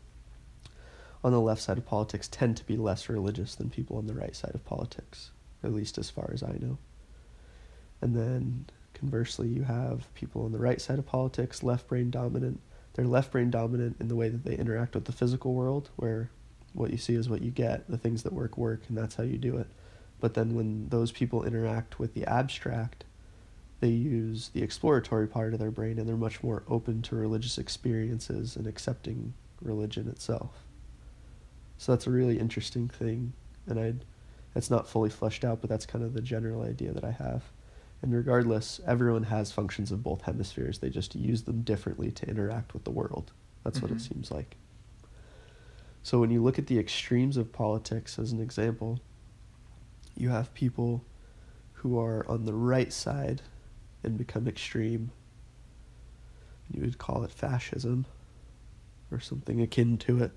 [1.24, 4.14] on the left side of politics tend to be less religious than people on the
[4.14, 5.32] right side of politics
[5.64, 6.78] at least as far as i know
[8.02, 12.60] and then conversely you have people on the right side of politics left brain dominant
[12.94, 16.30] they're left brain dominant in the way that they interact with the physical world, where
[16.74, 19.24] what you see is what you get, the things that work, work, and that's how
[19.24, 19.68] you do it.
[20.20, 23.06] But then when those people interact with the abstract,
[23.80, 27.58] they use the exploratory part of their brain and they're much more open to religious
[27.58, 30.66] experiences and accepting religion itself.
[31.82, 33.34] So that's a really interesting thing,
[33.66, 33.96] and I,
[34.54, 37.42] it's not fully fleshed out, but that's kind of the general idea that I have.
[38.04, 40.78] And regardless, everyone has functions of both hemispheres.
[40.78, 43.32] They just use them differently to interact with the world.
[43.64, 43.86] That's mm-hmm.
[43.86, 44.14] what it mm-hmm.
[44.14, 44.58] seems like.
[46.04, 49.00] So when you look at the extremes of politics as an example,
[50.16, 51.04] you have people
[51.74, 53.42] who are on the right side
[54.04, 55.10] and become extreme.
[56.72, 58.06] You would call it fascism
[59.10, 60.32] or something akin to it.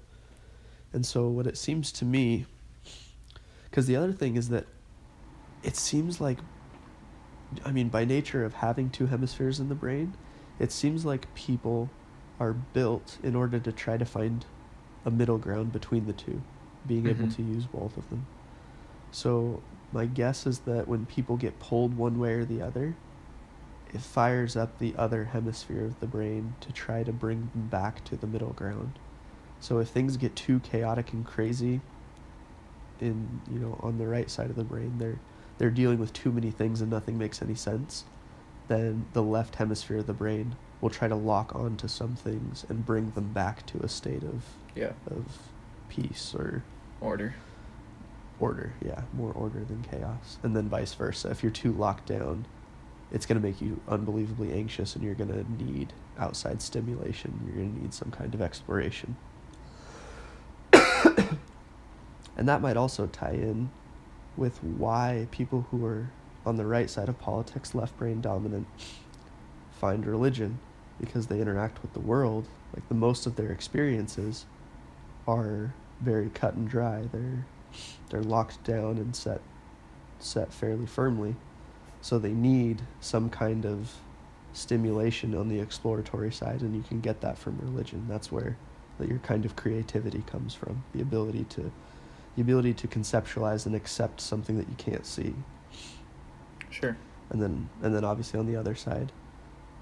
[0.94, 2.46] And so what it seems to me
[3.64, 4.66] because the other thing is that
[5.64, 6.38] it seems like
[7.64, 10.14] I mean, by nature of having two hemispheres in the brain,
[10.58, 11.90] it seems like people
[12.40, 14.44] are built in order to try to find
[15.04, 16.42] a middle ground between the two,
[16.86, 17.22] being mm-hmm.
[17.22, 18.26] able to use both of them.
[19.10, 22.96] So, my guess is that when people get pulled one way or the other,
[23.92, 28.04] it fires up the other hemisphere of the brain to try to bring them back
[28.06, 28.98] to the middle ground.
[29.64, 31.80] So, if things get too chaotic and crazy
[33.00, 35.18] in, you know, on the right side of the brain, they're
[35.56, 38.04] they're dealing with too many things and nothing makes any sense,
[38.68, 42.84] then the left hemisphere of the brain will try to lock onto some things and
[42.84, 44.44] bring them back to a state of
[44.74, 45.24] yeah of
[45.88, 46.62] peace or
[47.00, 47.34] order.
[48.40, 51.30] Order, yeah, more order than chaos, and then vice versa.
[51.30, 52.44] If you're too locked down,
[53.10, 57.40] it's going to make you unbelievably anxious, and you're going to need outside stimulation.
[57.46, 59.16] You're going to need some kind of exploration.
[62.36, 63.70] And that might also tie in
[64.36, 66.10] with why people who are
[66.44, 68.66] on the right side of politics, left brain dominant,
[69.72, 70.58] find religion
[71.00, 72.46] because they interact with the world.
[72.74, 74.46] Like the most of their experiences
[75.26, 77.08] are very cut and dry.
[77.12, 77.46] They're
[78.10, 79.40] they're locked down and set
[80.18, 81.36] set fairly firmly.
[82.00, 83.94] So they need some kind of
[84.52, 88.06] stimulation on the exploratory side and you can get that from religion.
[88.08, 88.56] That's where
[88.98, 90.84] that your kind of creativity comes from.
[90.92, 91.72] The ability to
[92.36, 95.34] the ability to conceptualize and accept something that you can't see.
[96.70, 96.96] Sure.
[97.30, 99.12] and then and then obviously on the other side,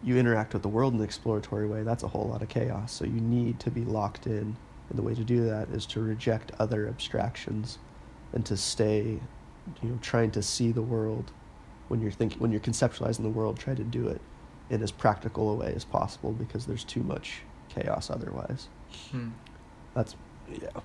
[0.03, 1.83] you interact with the world in an exploratory way.
[1.83, 2.93] That's a whole lot of chaos.
[2.93, 4.57] So you need to be locked in,
[4.91, 7.79] and the way to do that is to reject other abstractions,
[8.33, 9.21] and to stay,
[9.83, 11.33] you know, trying to see the world.
[11.89, 14.21] When you're thinking, when you're conceptualizing the world, try to do it
[14.71, 18.69] in as practical a way as possible because there's too much chaos otherwise.
[19.11, 19.31] Hmm.
[19.95, 20.17] That's
[20.51, 20.81] yeah.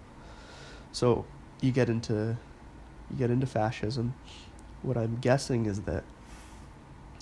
[0.92, 1.26] So
[1.62, 2.38] you get into
[3.10, 4.14] you get into fascism.
[4.82, 6.04] What I'm guessing is that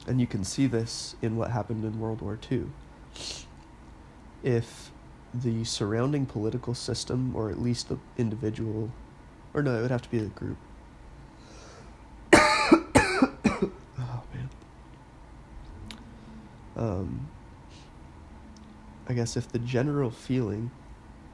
[0.07, 2.65] and you can see this in what happened in World War II.
[4.43, 4.91] If
[5.33, 8.91] the surrounding political system or at least the individual
[9.53, 10.57] or no, it would have to be the group.
[12.33, 14.49] oh man.
[16.75, 17.29] Um
[19.07, 20.71] I guess if the general feeling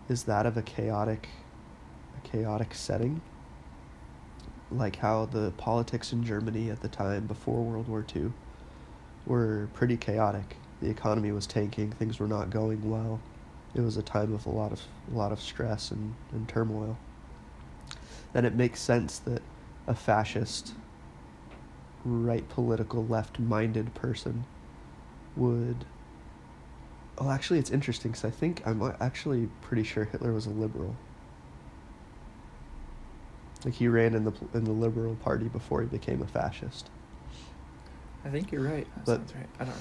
[0.10, 1.41] is that of a chaotic a
[2.24, 3.22] chaotic setting
[4.72, 8.32] like how the politics in Germany at the time before World War II
[9.26, 10.58] were pretty chaotic.
[10.82, 13.20] The economy was tanking, things were not going well.
[13.76, 16.98] It was a time of a lot of a lot of stress and, and turmoil.
[18.34, 19.42] Then it makes sense that
[19.88, 20.74] a fascist
[22.04, 24.46] right political left minded person
[25.36, 25.86] would
[27.20, 30.50] well actually it's interesting because i think i'm uh, actually pretty sure hitler was a
[30.50, 30.96] liberal
[33.66, 36.90] like he ran in the in the liberal party before he became a fascist
[38.24, 38.86] I think you're right.
[38.98, 39.50] That But- sounds right.
[39.60, 39.76] I don't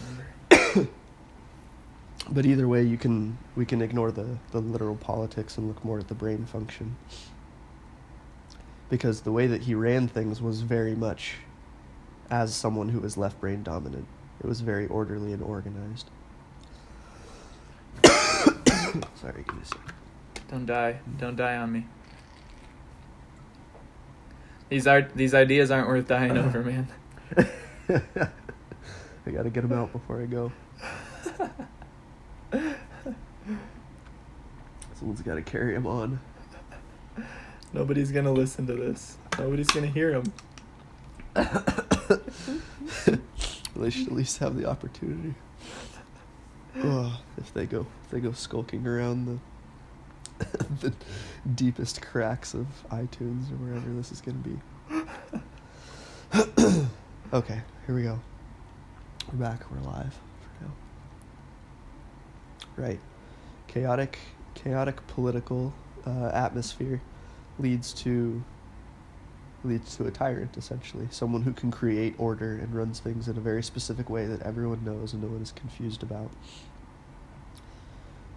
[0.80, 0.90] remember.
[2.30, 5.98] but either way you can we can ignore the the literal politics and look more
[5.98, 6.96] at the brain function
[8.88, 11.36] because the way that he ran things was very much
[12.30, 14.06] as someone who was left brain dominant
[14.42, 16.08] it was very orderly and organized
[18.04, 19.92] sorry give me a second
[20.50, 20.98] Don't die.
[21.18, 21.86] Don't die on me.
[24.70, 26.88] These are these ideas aren't worth dying over, man.
[27.36, 30.52] I gotta get them out before I go.
[34.94, 36.20] Someone's gotta carry them on.
[37.72, 39.18] Nobody's gonna listen to this.
[39.38, 40.32] Nobody's gonna hear them.
[43.76, 45.34] they should at least have the opportunity.
[46.82, 49.38] Ugh, if they go, if they go skulking around the
[50.80, 50.92] the
[51.54, 54.58] deepest cracks of iTunes or wherever this is gonna be.
[57.32, 58.20] okay, here we go.
[59.32, 59.70] We're back.
[59.70, 60.72] We're live for now.
[62.76, 63.00] Right,
[63.66, 64.18] chaotic,
[64.54, 65.72] chaotic political
[66.06, 67.00] uh, atmosphere
[67.58, 68.42] leads to
[69.62, 73.40] leads to a tyrant essentially someone who can create order and runs things in a
[73.40, 76.30] very specific way that everyone knows and no one is confused about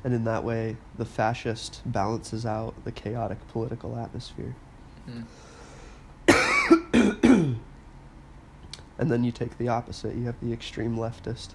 [0.03, 4.55] and in that way the fascist balances out the chaotic political atmosphere.
[5.05, 5.21] Hmm.
[8.97, 10.15] and then you take the opposite.
[10.15, 11.49] You have the extreme leftist.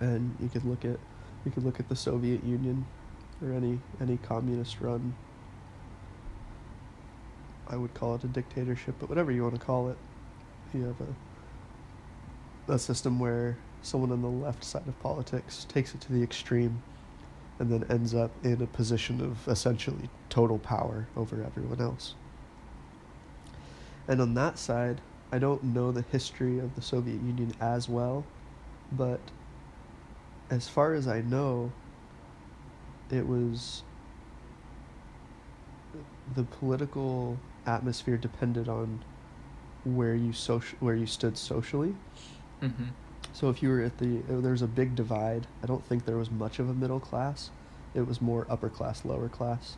[0.00, 0.98] And you could look at
[1.44, 2.86] you could look at the soviet union
[3.42, 5.14] or any any communist run.
[7.68, 9.96] I would call it a dictatorship but whatever you want to call it.
[10.72, 16.00] You have a a system where someone on the left side of politics takes it
[16.00, 16.82] to the extreme
[17.58, 22.14] and then ends up in a position of essentially total power over everyone else
[24.08, 25.00] and on that side
[25.32, 28.24] I don't know the history of the Soviet Union as well,
[28.90, 29.20] but
[30.50, 31.70] as far as I know,
[33.10, 33.84] it was
[36.34, 39.04] the political atmosphere depended on
[39.84, 41.94] where you social where you stood socially.
[42.60, 42.84] Mm-hmm.
[43.32, 45.46] So if you were at the there was a big divide.
[45.62, 47.50] I don't think there was much of a middle class.
[47.94, 49.76] It was more upper class, lower class.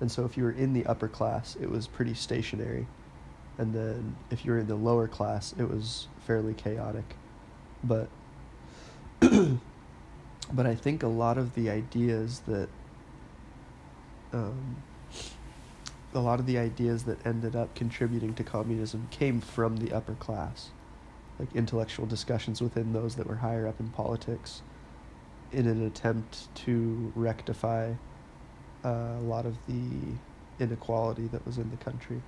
[0.00, 2.86] And so if you were in the upper class, it was pretty stationary.
[3.58, 7.16] And then if you were in the lower class, it was fairly chaotic.
[7.84, 8.08] But
[9.20, 12.68] but I think a lot of the ideas that
[14.32, 14.76] um,
[16.14, 20.14] a lot of the ideas that ended up contributing to communism came from the upper
[20.14, 20.70] class
[21.40, 24.60] like intellectual discussions within those that were higher up in politics
[25.52, 27.90] in an attempt to rectify
[28.84, 29.82] uh, a lot of the
[30.62, 32.20] inequality that was in the country.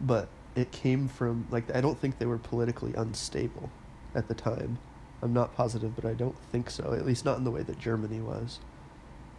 [0.00, 3.70] But it came from, like, I don't think they were politically unstable
[4.14, 4.78] at the time.
[5.22, 7.78] I'm not positive, but I don't think so, at least not in the way that
[7.78, 8.58] Germany was.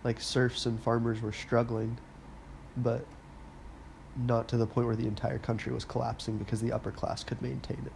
[0.03, 1.97] Like, serfs and farmers were struggling,
[2.78, 3.05] but
[4.18, 7.41] not to the point where the entire country was collapsing because the upper class could
[7.41, 7.91] maintain it.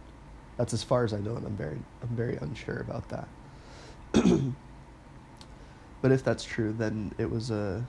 [0.56, 3.28] That's as far as I know, and I'm very, I'm very unsure about that.
[6.02, 7.84] but if that's true, then it was a,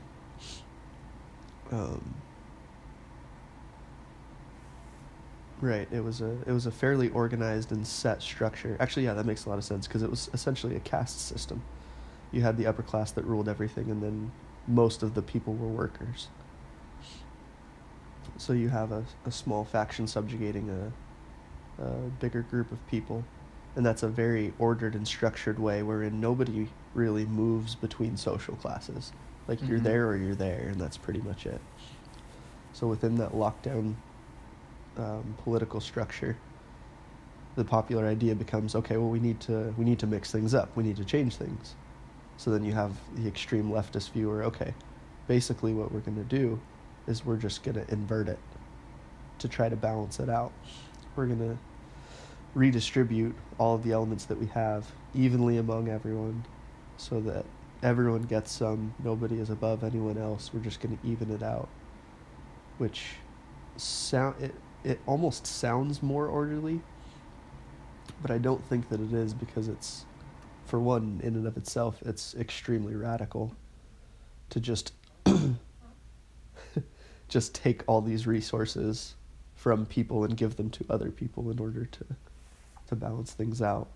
[1.72, 2.16] um,
[5.64, 5.88] Right.
[5.94, 8.76] It was a it was a fairly organized and set structure.
[8.82, 11.64] Actually, yeah, that makes a lot of sense because it was essentially a caste system.
[12.34, 14.34] You had the upper class that ruled everything, and then
[14.68, 16.28] most of the people were workers.
[18.38, 23.24] So you have a, a small faction subjugating a, a bigger group of people,
[23.76, 29.12] and that's a very ordered and structured way wherein nobody really moves between social classes.
[29.48, 29.84] Like you're Mhm.
[29.84, 31.60] there or you're there, and that's pretty much it.
[32.74, 33.96] So within that lockdown
[34.98, 36.38] um, political structure,
[37.56, 38.98] the popular idea becomes okay.
[38.98, 40.76] Well, we need to we need to mix things up.
[40.76, 41.76] We need to change things.
[42.38, 44.44] So then you have the extreme leftist viewer.
[44.44, 44.74] Okay,
[45.28, 46.60] basically what we're going to do
[47.08, 48.40] is we're just going to invert it
[49.40, 50.52] to try to balance it out.
[51.16, 51.58] We're going to
[52.56, 56.46] redistribute all of the elements that we have evenly among everyone,
[56.98, 57.46] so that
[57.82, 58.94] everyone gets some.
[59.04, 60.52] Nobody is above anyone else.
[60.54, 61.68] We're just going to even it out,
[62.78, 63.16] which
[63.78, 66.82] sound it it almost sounds more orderly,
[68.22, 70.06] but I don't think that it is because it's,
[70.66, 73.56] for one, in and of itself, it's extremely radical
[74.50, 74.94] to just
[77.34, 79.16] just take all these resources
[79.56, 82.06] from people and give them to other people in order to
[82.88, 83.88] to balance things out.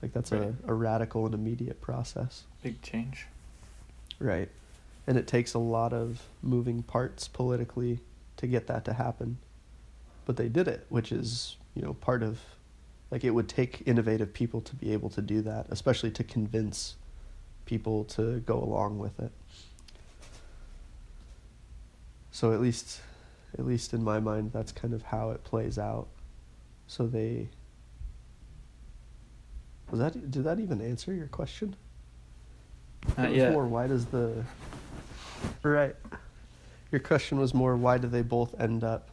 [0.00, 0.54] Like that's Right.
[0.66, 2.44] a, a radical and immediate process.
[2.62, 3.26] Big change.
[4.18, 4.48] Right.
[5.06, 8.00] And it takes a lot of moving parts politically
[8.38, 9.38] to get that to happen.
[10.24, 12.38] But they did it, which is, you know, part of
[13.10, 16.96] like it would take innovative people to be able to do that, especially to convince
[17.66, 19.32] people to go along with it.
[22.36, 23.00] So at least
[23.58, 26.06] at least in my mind that's kind of how it plays out.
[26.86, 27.48] So they
[29.90, 31.76] was that did that even answer your question?
[33.16, 33.52] Not yet.
[33.52, 34.44] more why does the
[35.62, 35.96] right
[36.92, 39.08] your question was more why do they both end up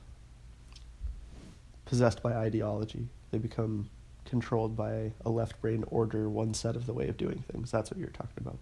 [1.85, 3.89] possessed by ideology they become
[4.25, 7.89] controlled by a left brain order one set of the way of doing things that's
[7.89, 8.57] what you're talking about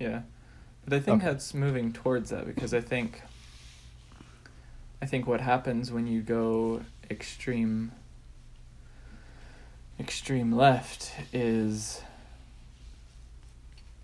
[0.00, 0.22] Yeah,
[0.84, 1.30] but I think Okay.
[1.30, 3.22] that's moving towards that because I think
[5.02, 7.92] I think what happens when you go extreme
[9.98, 12.02] extreme left is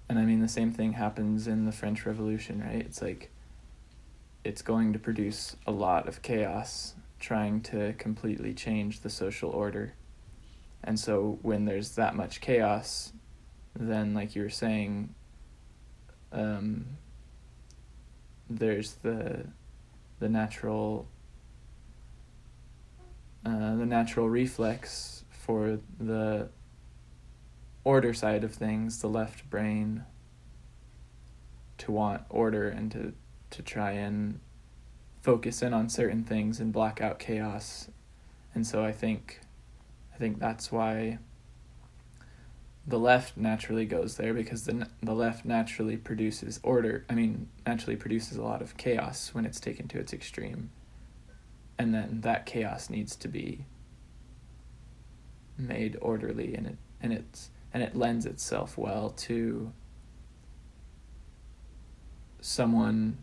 [0.09, 2.77] and I mean the same thing happens in the French Revolution, right?
[2.77, 3.31] It's like
[4.45, 9.95] it's going to produce a lot of chaos trying to completely change the social order.
[10.85, 13.13] And so when there's that much chaos,
[13.75, 15.15] then like you were saying
[16.31, 16.87] um,
[18.49, 19.47] there's the
[20.19, 21.09] the natural
[23.45, 26.49] uh, the natural reflex for the
[27.85, 30.05] order side of things, the left brain
[31.79, 33.13] to want order and to
[33.51, 34.41] to try and
[35.23, 37.89] focus in on certain things and block out chaos.
[38.55, 39.41] And so I think
[40.15, 41.19] I think that's why
[42.87, 47.05] the left naturally goes there because the the left naturally produces order.
[47.11, 50.71] I mean, naturally produces a lot of chaos when it's taken to its extreme.
[51.79, 53.67] And then that chaos needs to be
[55.59, 59.73] made orderly and it and it's and it lends itself well to
[62.41, 63.19] someone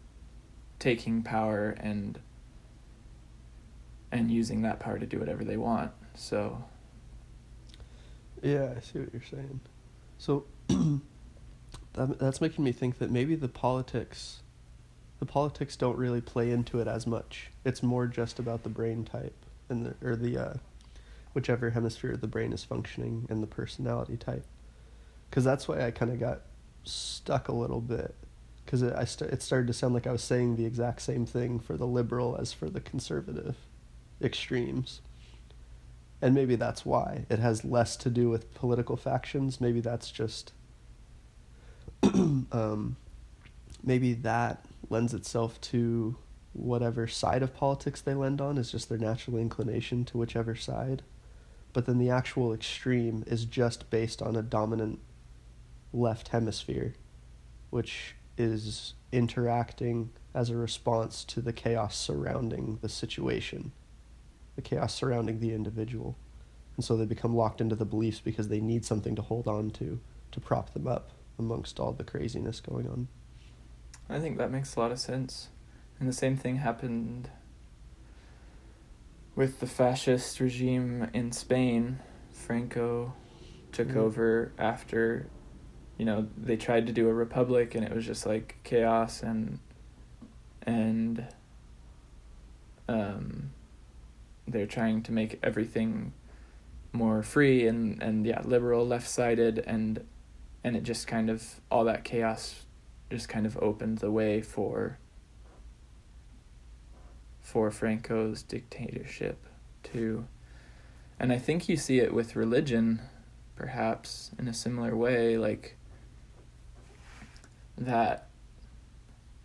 [0.80, 2.20] taking power and
[4.12, 5.92] and using that power to do whatever they want.
[6.16, 6.64] So
[8.44, 9.60] yeah i see what you're saying.
[10.18, 14.40] So that, that's making me think that maybe the politics
[15.20, 17.50] the politics don't really play into it as much.
[17.64, 20.54] It's more just about the brain type and the or the uh,
[21.34, 24.46] whichever hemisphere of the brain is functioning and the personality type.
[25.30, 26.42] Because that's why i kind of got
[26.84, 28.14] stuck a little bit.
[28.66, 31.26] Because it, I st- it started to sound like i was saying the exact same
[31.26, 33.56] thing for the liberal as for the conservative
[34.22, 35.02] extremes
[36.24, 37.26] and maybe that's why.
[37.30, 39.60] It has less to do with political factions.
[39.60, 40.54] Maybe that's just
[42.04, 42.96] um,
[43.84, 46.16] maybe that lends itself to
[46.54, 51.04] whatever side of politics they lend on is just their natural inclination to whichever side.
[51.74, 55.00] But then the actual extreme is just based on a dominant
[55.92, 56.94] left hemisphere
[57.70, 63.72] which is interacting as a response to the chaos surrounding the situation
[64.56, 66.16] the chaos surrounding the individual
[66.76, 69.70] and so they become locked into the beliefs because they need something to hold on
[69.72, 70.00] to
[70.32, 73.08] to prop them up amongst all the craziness going on
[74.10, 75.48] I think that makes a lot of sense.
[76.00, 77.30] And the same thing happened
[79.36, 82.00] with the fascist regime in Spain.
[82.32, 83.14] Franco
[83.72, 83.96] took Mhm.
[83.96, 85.28] over after,
[85.98, 89.60] you know, they tried to do a republic and it was just like chaos and,
[90.64, 91.26] and,
[92.88, 93.52] um,
[94.48, 96.14] they're trying to make everything
[96.92, 100.06] more free and and yeah liberal left sided and
[100.64, 102.66] and it just kind of all that chaos
[103.10, 104.98] just kind of opened the way for
[107.42, 109.46] for Franco's dictatorship
[109.84, 110.26] too.
[111.20, 113.02] And I think you see it with religion
[113.56, 115.78] perhaps in a similar way like
[117.78, 118.30] that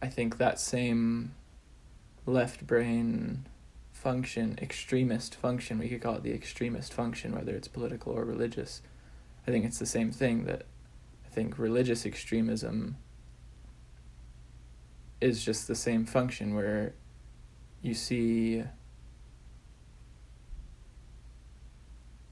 [0.00, 1.34] I think that same
[2.24, 3.46] left brain
[4.08, 8.80] function, extremist function, we could call it the extremist function, whether it's political or religious.
[9.46, 10.62] I think it's the same thing that
[11.26, 12.96] I think religious extremism
[15.20, 16.94] is just the same function where
[17.82, 18.64] you see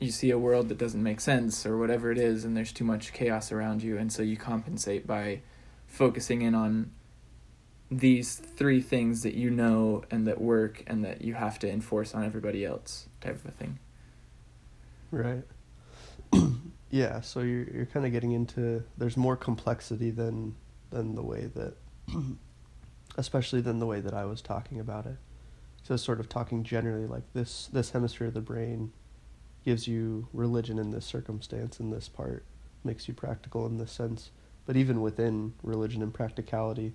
[0.00, 2.84] you see a world that doesn't make sense or whatever it is and there's too
[2.84, 5.42] much chaos around you and so you compensate by
[5.86, 6.90] focusing in on
[7.90, 12.14] these three things that you know and that work and that you have to enforce
[12.14, 13.78] on everybody else type of a thing
[15.10, 15.44] Right.
[16.90, 20.54] yeah, so you're you're kind of getting into there's more complexity than
[20.90, 21.74] than the way that
[23.16, 25.16] especially than the way that I was talking about it.
[25.82, 28.92] So sort of talking generally like this this hemisphere of the brain
[29.64, 32.44] gives you religion in this circumstance in this part,
[32.84, 34.30] makes you practical in this sense.
[34.64, 36.94] But even within religion and practicality,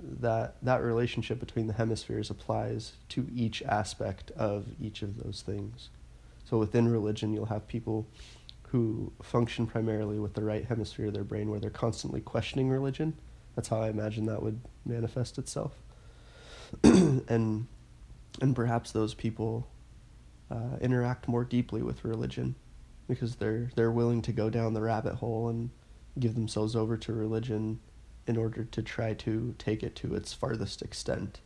[0.00, 5.90] that that relationship between the hemispheres applies to each aspect of each of those things.
[6.44, 8.06] So within religion, you'll have people
[8.68, 13.18] who function primarily with the right hemisphere of their brain, where they're constantly questioning religion.
[13.54, 15.72] That's how I imagine that would manifest itself.
[16.84, 17.66] and
[18.40, 19.68] and perhaps those people
[20.50, 22.54] uh, interact more deeply with religion
[23.08, 25.70] because they're they're willing to go down the rabbit hole and
[26.18, 27.80] give themselves over to religion
[28.28, 31.40] in order to try to take it to its farthest extent.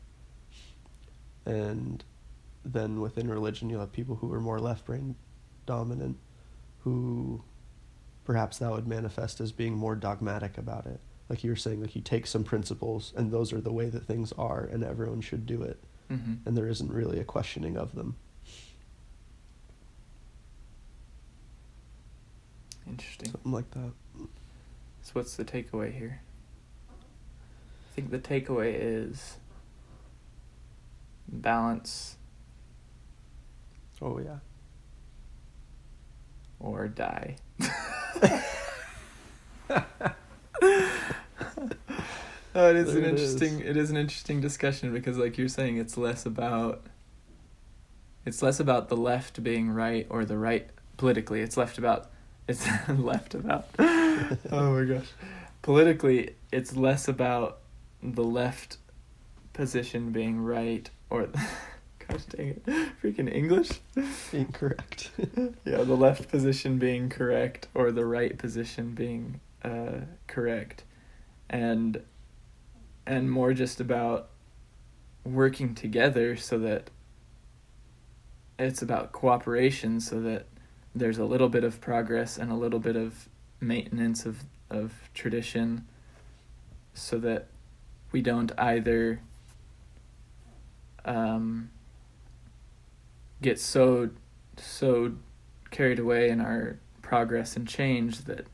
[1.46, 2.02] And
[2.64, 5.14] then within religion, you'll have people who are more left brain
[5.64, 6.18] dominant,
[6.80, 7.42] who
[8.24, 11.00] perhaps that would manifest as being more dogmatic about it.
[11.28, 14.04] Like you were saying, like you take some principles and those are the way that
[14.04, 15.82] things are and everyone should do it.
[16.10, 16.34] mm-hmm.
[16.44, 18.16] And there isn't really a questioning of them.
[22.88, 23.92] interesting Something like that.
[25.02, 26.20] so what's the takeaway here
[27.92, 29.36] i think the takeaway is
[31.28, 32.16] balance
[34.04, 34.38] Oh, yeah.
[36.58, 37.36] or die
[42.54, 43.32] Oh, it is There an it is.
[43.34, 46.82] interesting it is an interesting discussion because like you're saying it's less about
[48.26, 50.68] it's less about the left being right or the right
[50.98, 52.10] politically it's left about
[52.48, 55.06] it's left about oh my gosh
[55.62, 57.60] politically it's less about
[58.02, 58.78] the left
[59.52, 61.28] position being right or
[62.08, 62.64] gosh dang it
[63.02, 63.70] freaking english
[64.32, 65.10] Incorrect.
[65.64, 70.84] yeah the left position being correct or the right position being uh, correct
[71.48, 72.02] and
[73.06, 74.30] and more just about
[75.24, 76.90] working together so that
[78.58, 80.46] it's about cooperation so that
[80.94, 83.28] there's a little bit of progress and a little bit of
[83.60, 85.86] maintenance of of tradition
[86.94, 87.46] so that
[88.12, 89.20] we don't either
[91.04, 91.70] um,
[93.40, 94.10] get so
[94.56, 95.12] so
[95.70, 98.46] carried away in our progress and change that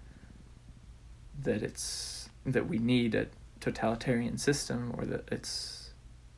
[1.42, 3.26] that it's that we need a
[3.60, 5.90] totalitarian system or that it's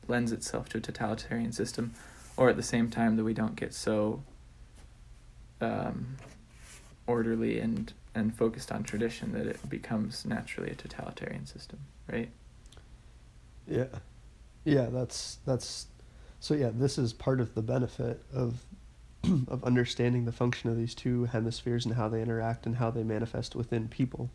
[0.07, 1.93] lends itself to a totalitarian system
[2.35, 4.23] or at the same time that we don't get so
[5.61, 6.17] um,
[7.07, 11.79] orderly and and focused on tradition that it becomes naturally a totalitarian system
[12.11, 12.29] right
[13.67, 13.87] Yeah.
[14.63, 15.87] Yeah, that's that's
[16.39, 18.63] so yeah, this is part of the benefit of
[19.47, 23.03] of understanding the function of these two hemispheres and how they interact and how they
[23.03, 24.29] manifest within people.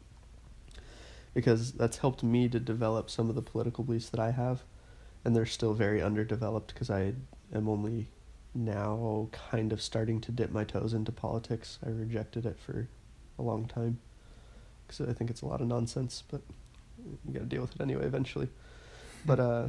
[1.34, 4.62] Because that's helped me to develop some of the political beliefs that I have
[5.26, 7.12] and they're still very underdeveloped because I
[7.52, 8.06] am only
[8.54, 11.80] now kind of starting to dip my toes into politics.
[11.84, 12.88] I rejected it for
[13.36, 13.98] a long time
[14.86, 16.42] because I think it's a lot of nonsense, but
[17.26, 18.48] you got to deal with it anyway eventually.
[19.26, 19.68] But uh,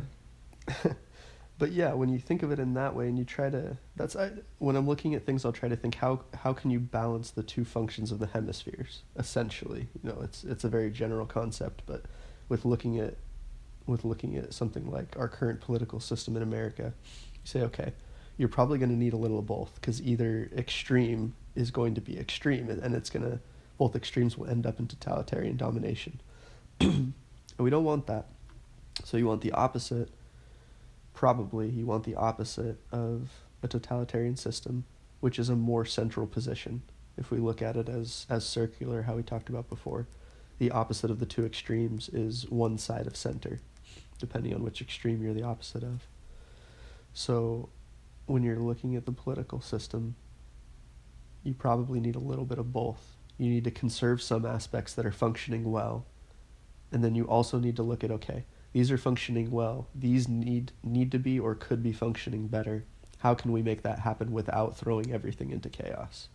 [1.58, 4.16] but yeah, when you think of it in that way, and you try to, that's
[4.16, 7.32] I when I'm looking at things, I'll try to think how how can you balance
[7.32, 9.02] the two functions of the hemispheres.
[9.18, 12.04] Essentially, you know, it's it's a very general concept, but
[12.50, 13.16] with looking at
[13.88, 16.94] with looking at something like our current political system in America,
[17.34, 17.94] you say, okay,
[18.38, 22.02] you're probably going to need a little of both because either extreme is going to
[22.02, 23.40] be extreme, and it's going to
[23.78, 26.20] both extremes will end up in totalitarian domination,
[26.80, 27.14] and
[27.58, 28.28] we don't want that.
[29.08, 30.10] So you want the opposite.
[31.14, 33.30] Probably you want the opposite of
[33.64, 34.84] a totalitarian system,
[35.22, 36.82] which is a more central position.
[37.18, 40.08] If we look at it as as circular, how we talked about before,
[40.60, 43.62] the opposite of the two extremes is one side of center,
[44.20, 46.06] depending on which extreme you're the opposite of.
[47.14, 47.70] So,
[48.26, 50.18] when you're looking at the political system,
[51.46, 53.16] you probably need a little bit of both.
[53.38, 56.06] You need to conserve some aspects that are functioning well,
[56.92, 58.44] and then you also need to look at okay,
[58.78, 59.88] these are functioning well.
[59.96, 62.86] These need need to be or could be functioning better.
[63.18, 66.28] How can we make that happen without throwing everything into chaos?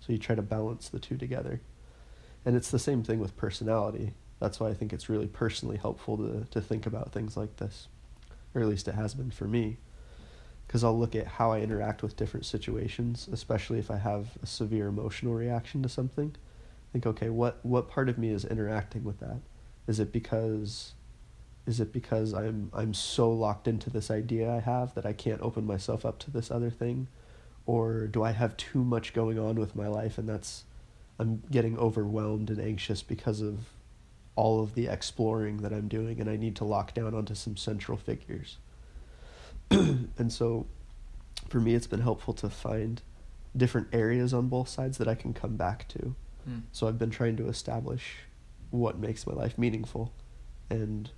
[0.00, 1.60] So you try to balance the two together.
[2.44, 4.14] And it's the same thing with personality.
[4.40, 7.86] That's why I think it's really personally helpful to, to think about things like this.
[8.56, 9.76] Or at least it has been for me.
[10.66, 14.46] Because I'll look at how I interact with different situations, especially if I have a
[14.46, 16.34] severe emotional reaction to something.
[16.90, 19.42] Think, okay, what, what part of me is interacting with that?
[19.86, 20.94] Is it because
[21.66, 25.40] is it because I'm I'm so locked into this idea I have that I can't
[25.40, 27.08] open myself up to this other thing?
[27.66, 30.64] Or do I have too much going on with my life and that's
[31.18, 33.70] I'm getting overwhelmed and anxious because of
[34.36, 37.56] all of the exploring that I'm doing and I need to lock down onto some
[37.56, 38.58] central figures.
[39.70, 40.66] and so
[41.48, 43.00] for me it's been helpful to find
[43.56, 46.14] different areas on both sides that I can come back to.
[46.48, 46.62] Mm.
[46.72, 48.16] So I've been trying to establish
[48.70, 50.12] what makes my life meaningful
[50.68, 51.10] and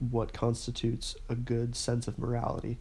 [0.00, 2.78] what constitutes a good sense of morality.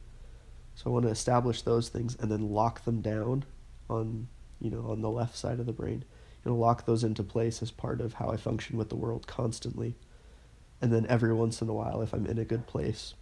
[0.74, 3.44] So I want to establish those things and then lock them down
[3.90, 6.06] on, you know, on the left side of the brain.
[6.46, 9.96] Know, lock those into place as part of how I function with the world constantly.
[10.82, 13.14] And then every once in a while if I'm in a good place,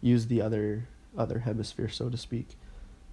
[0.00, 0.88] use the other
[1.18, 2.56] other hemisphere so to speak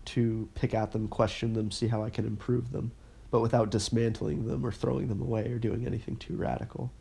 [0.06, 2.92] to pick at them, question them, see how I can improve them,
[3.32, 6.92] but without dismantling them or throwing them away or doing anything too radical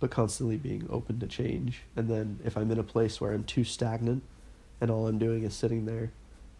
[0.00, 1.82] but constantly being open to change.
[1.96, 4.22] And then if I'm in a place where I'm too stagnant
[4.80, 6.12] and all I'm doing is sitting there,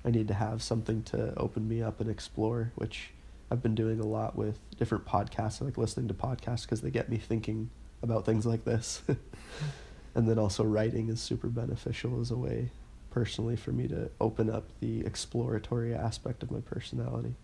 [0.04, 3.10] I need to have something to open me up and explore, which
[3.50, 5.60] I've been doing a lot with different podcasts.
[5.60, 7.70] I like listening to podcasts because they get me thinking
[8.02, 9.02] about things like this.
[10.14, 12.70] and then also writing is super beneficial as a way
[13.10, 17.36] personally for me to open up the exploratory aspect of my personality.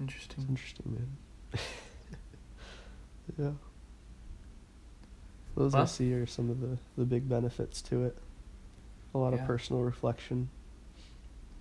[0.00, 0.36] Interesting.
[0.40, 1.16] It's interesting, man.
[3.38, 3.50] yeah.
[5.56, 8.16] Those I see are some of the, the big benefits to it.
[9.14, 9.40] A lot Yeah.
[9.40, 10.48] of personal reflection.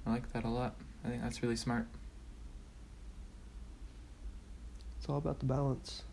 [0.06, 0.76] I like that a lot.
[1.04, 1.88] I think that's really smart.
[5.00, 6.04] It's all about the balance.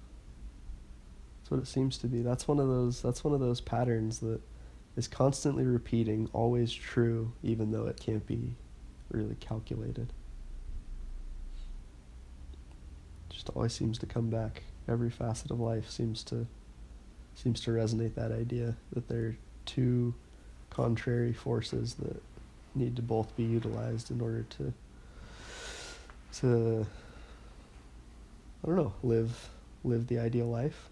[1.41, 2.23] That's what it seems to be.
[2.23, 4.41] That's one of those that's one of those patterns that
[4.97, 8.57] is constantly repeating, always true, even though it can't be
[9.11, 10.13] really calculated.
[13.37, 14.63] Just always seems to come back.
[14.89, 16.47] Every facet of life seems to
[17.35, 20.15] seems to resonate that idea that there are two
[20.71, 22.23] contrary forces that
[22.75, 24.73] need to both be utilized in order to
[26.39, 26.87] to
[28.65, 29.51] I don't know, live
[29.85, 30.89] live the ideal life.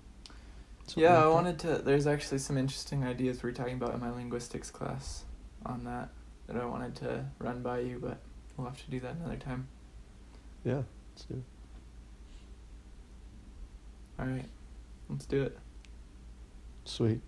[0.97, 1.79] Yeah, I wanted to.
[1.79, 5.25] There's actually some interesting ideas we are talking about in my linguistics class
[5.65, 6.11] on that
[6.47, 8.19] that I wanted to run by you, but
[8.59, 9.67] we'll have to do that another time.
[10.63, 10.83] Yeah,
[11.15, 11.54] let's do it.
[14.19, 14.45] All right,
[15.09, 15.59] let's do it.
[16.85, 17.21] Sweet.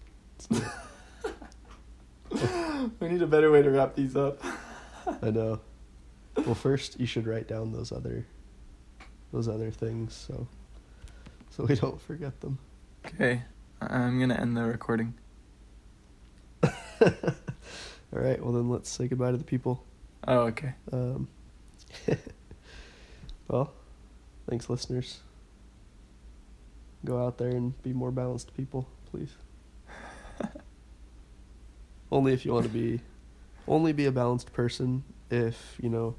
[0.48, 0.56] Do
[2.32, 2.90] it.
[3.00, 4.40] we need a better way to wrap these up.
[5.22, 5.60] I know.
[6.36, 8.26] Well, first you should write down those other
[9.32, 10.46] those other things so
[11.50, 12.58] so we don't forget them.
[13.06, 13.42] Okay,
[13.80, 15.14] I'm gonna end the recording.
[16.62, 18.42] All right.
[18.42, 19.82] Well, then let's say goodbye to the people.
[20.26, 20.74] Oh, okay.
[20.92, 21.28] Um,
[23.48, 23.72] well,
[24.48, 25.20] thanks, listeners.
[27.06, 29.30] Go out there and be more balanced people, please.
[32.10, 33.00] only if you want to be,
[33.68, 36.16] only be a balanced person if you know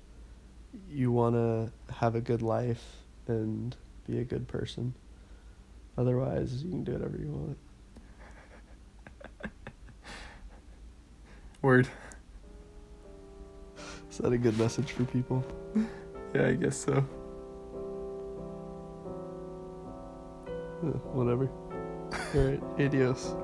[0.89, 2.83] you want to have a good life
[3.27, 3.75] and
[4.07, 4.93] be a good person.
[5.97, 7.57] Otherwise, you can do whatever you want.
[11.61, 11.89] Word.
[14.09, 15.45] Is that a good message for people?
[16.35, 17.07] Yeah, I guess so.
[20.83, 21.49] Eh, whatever.
[22.35, 22.61] All right.
[22.79, 23.35] Adios.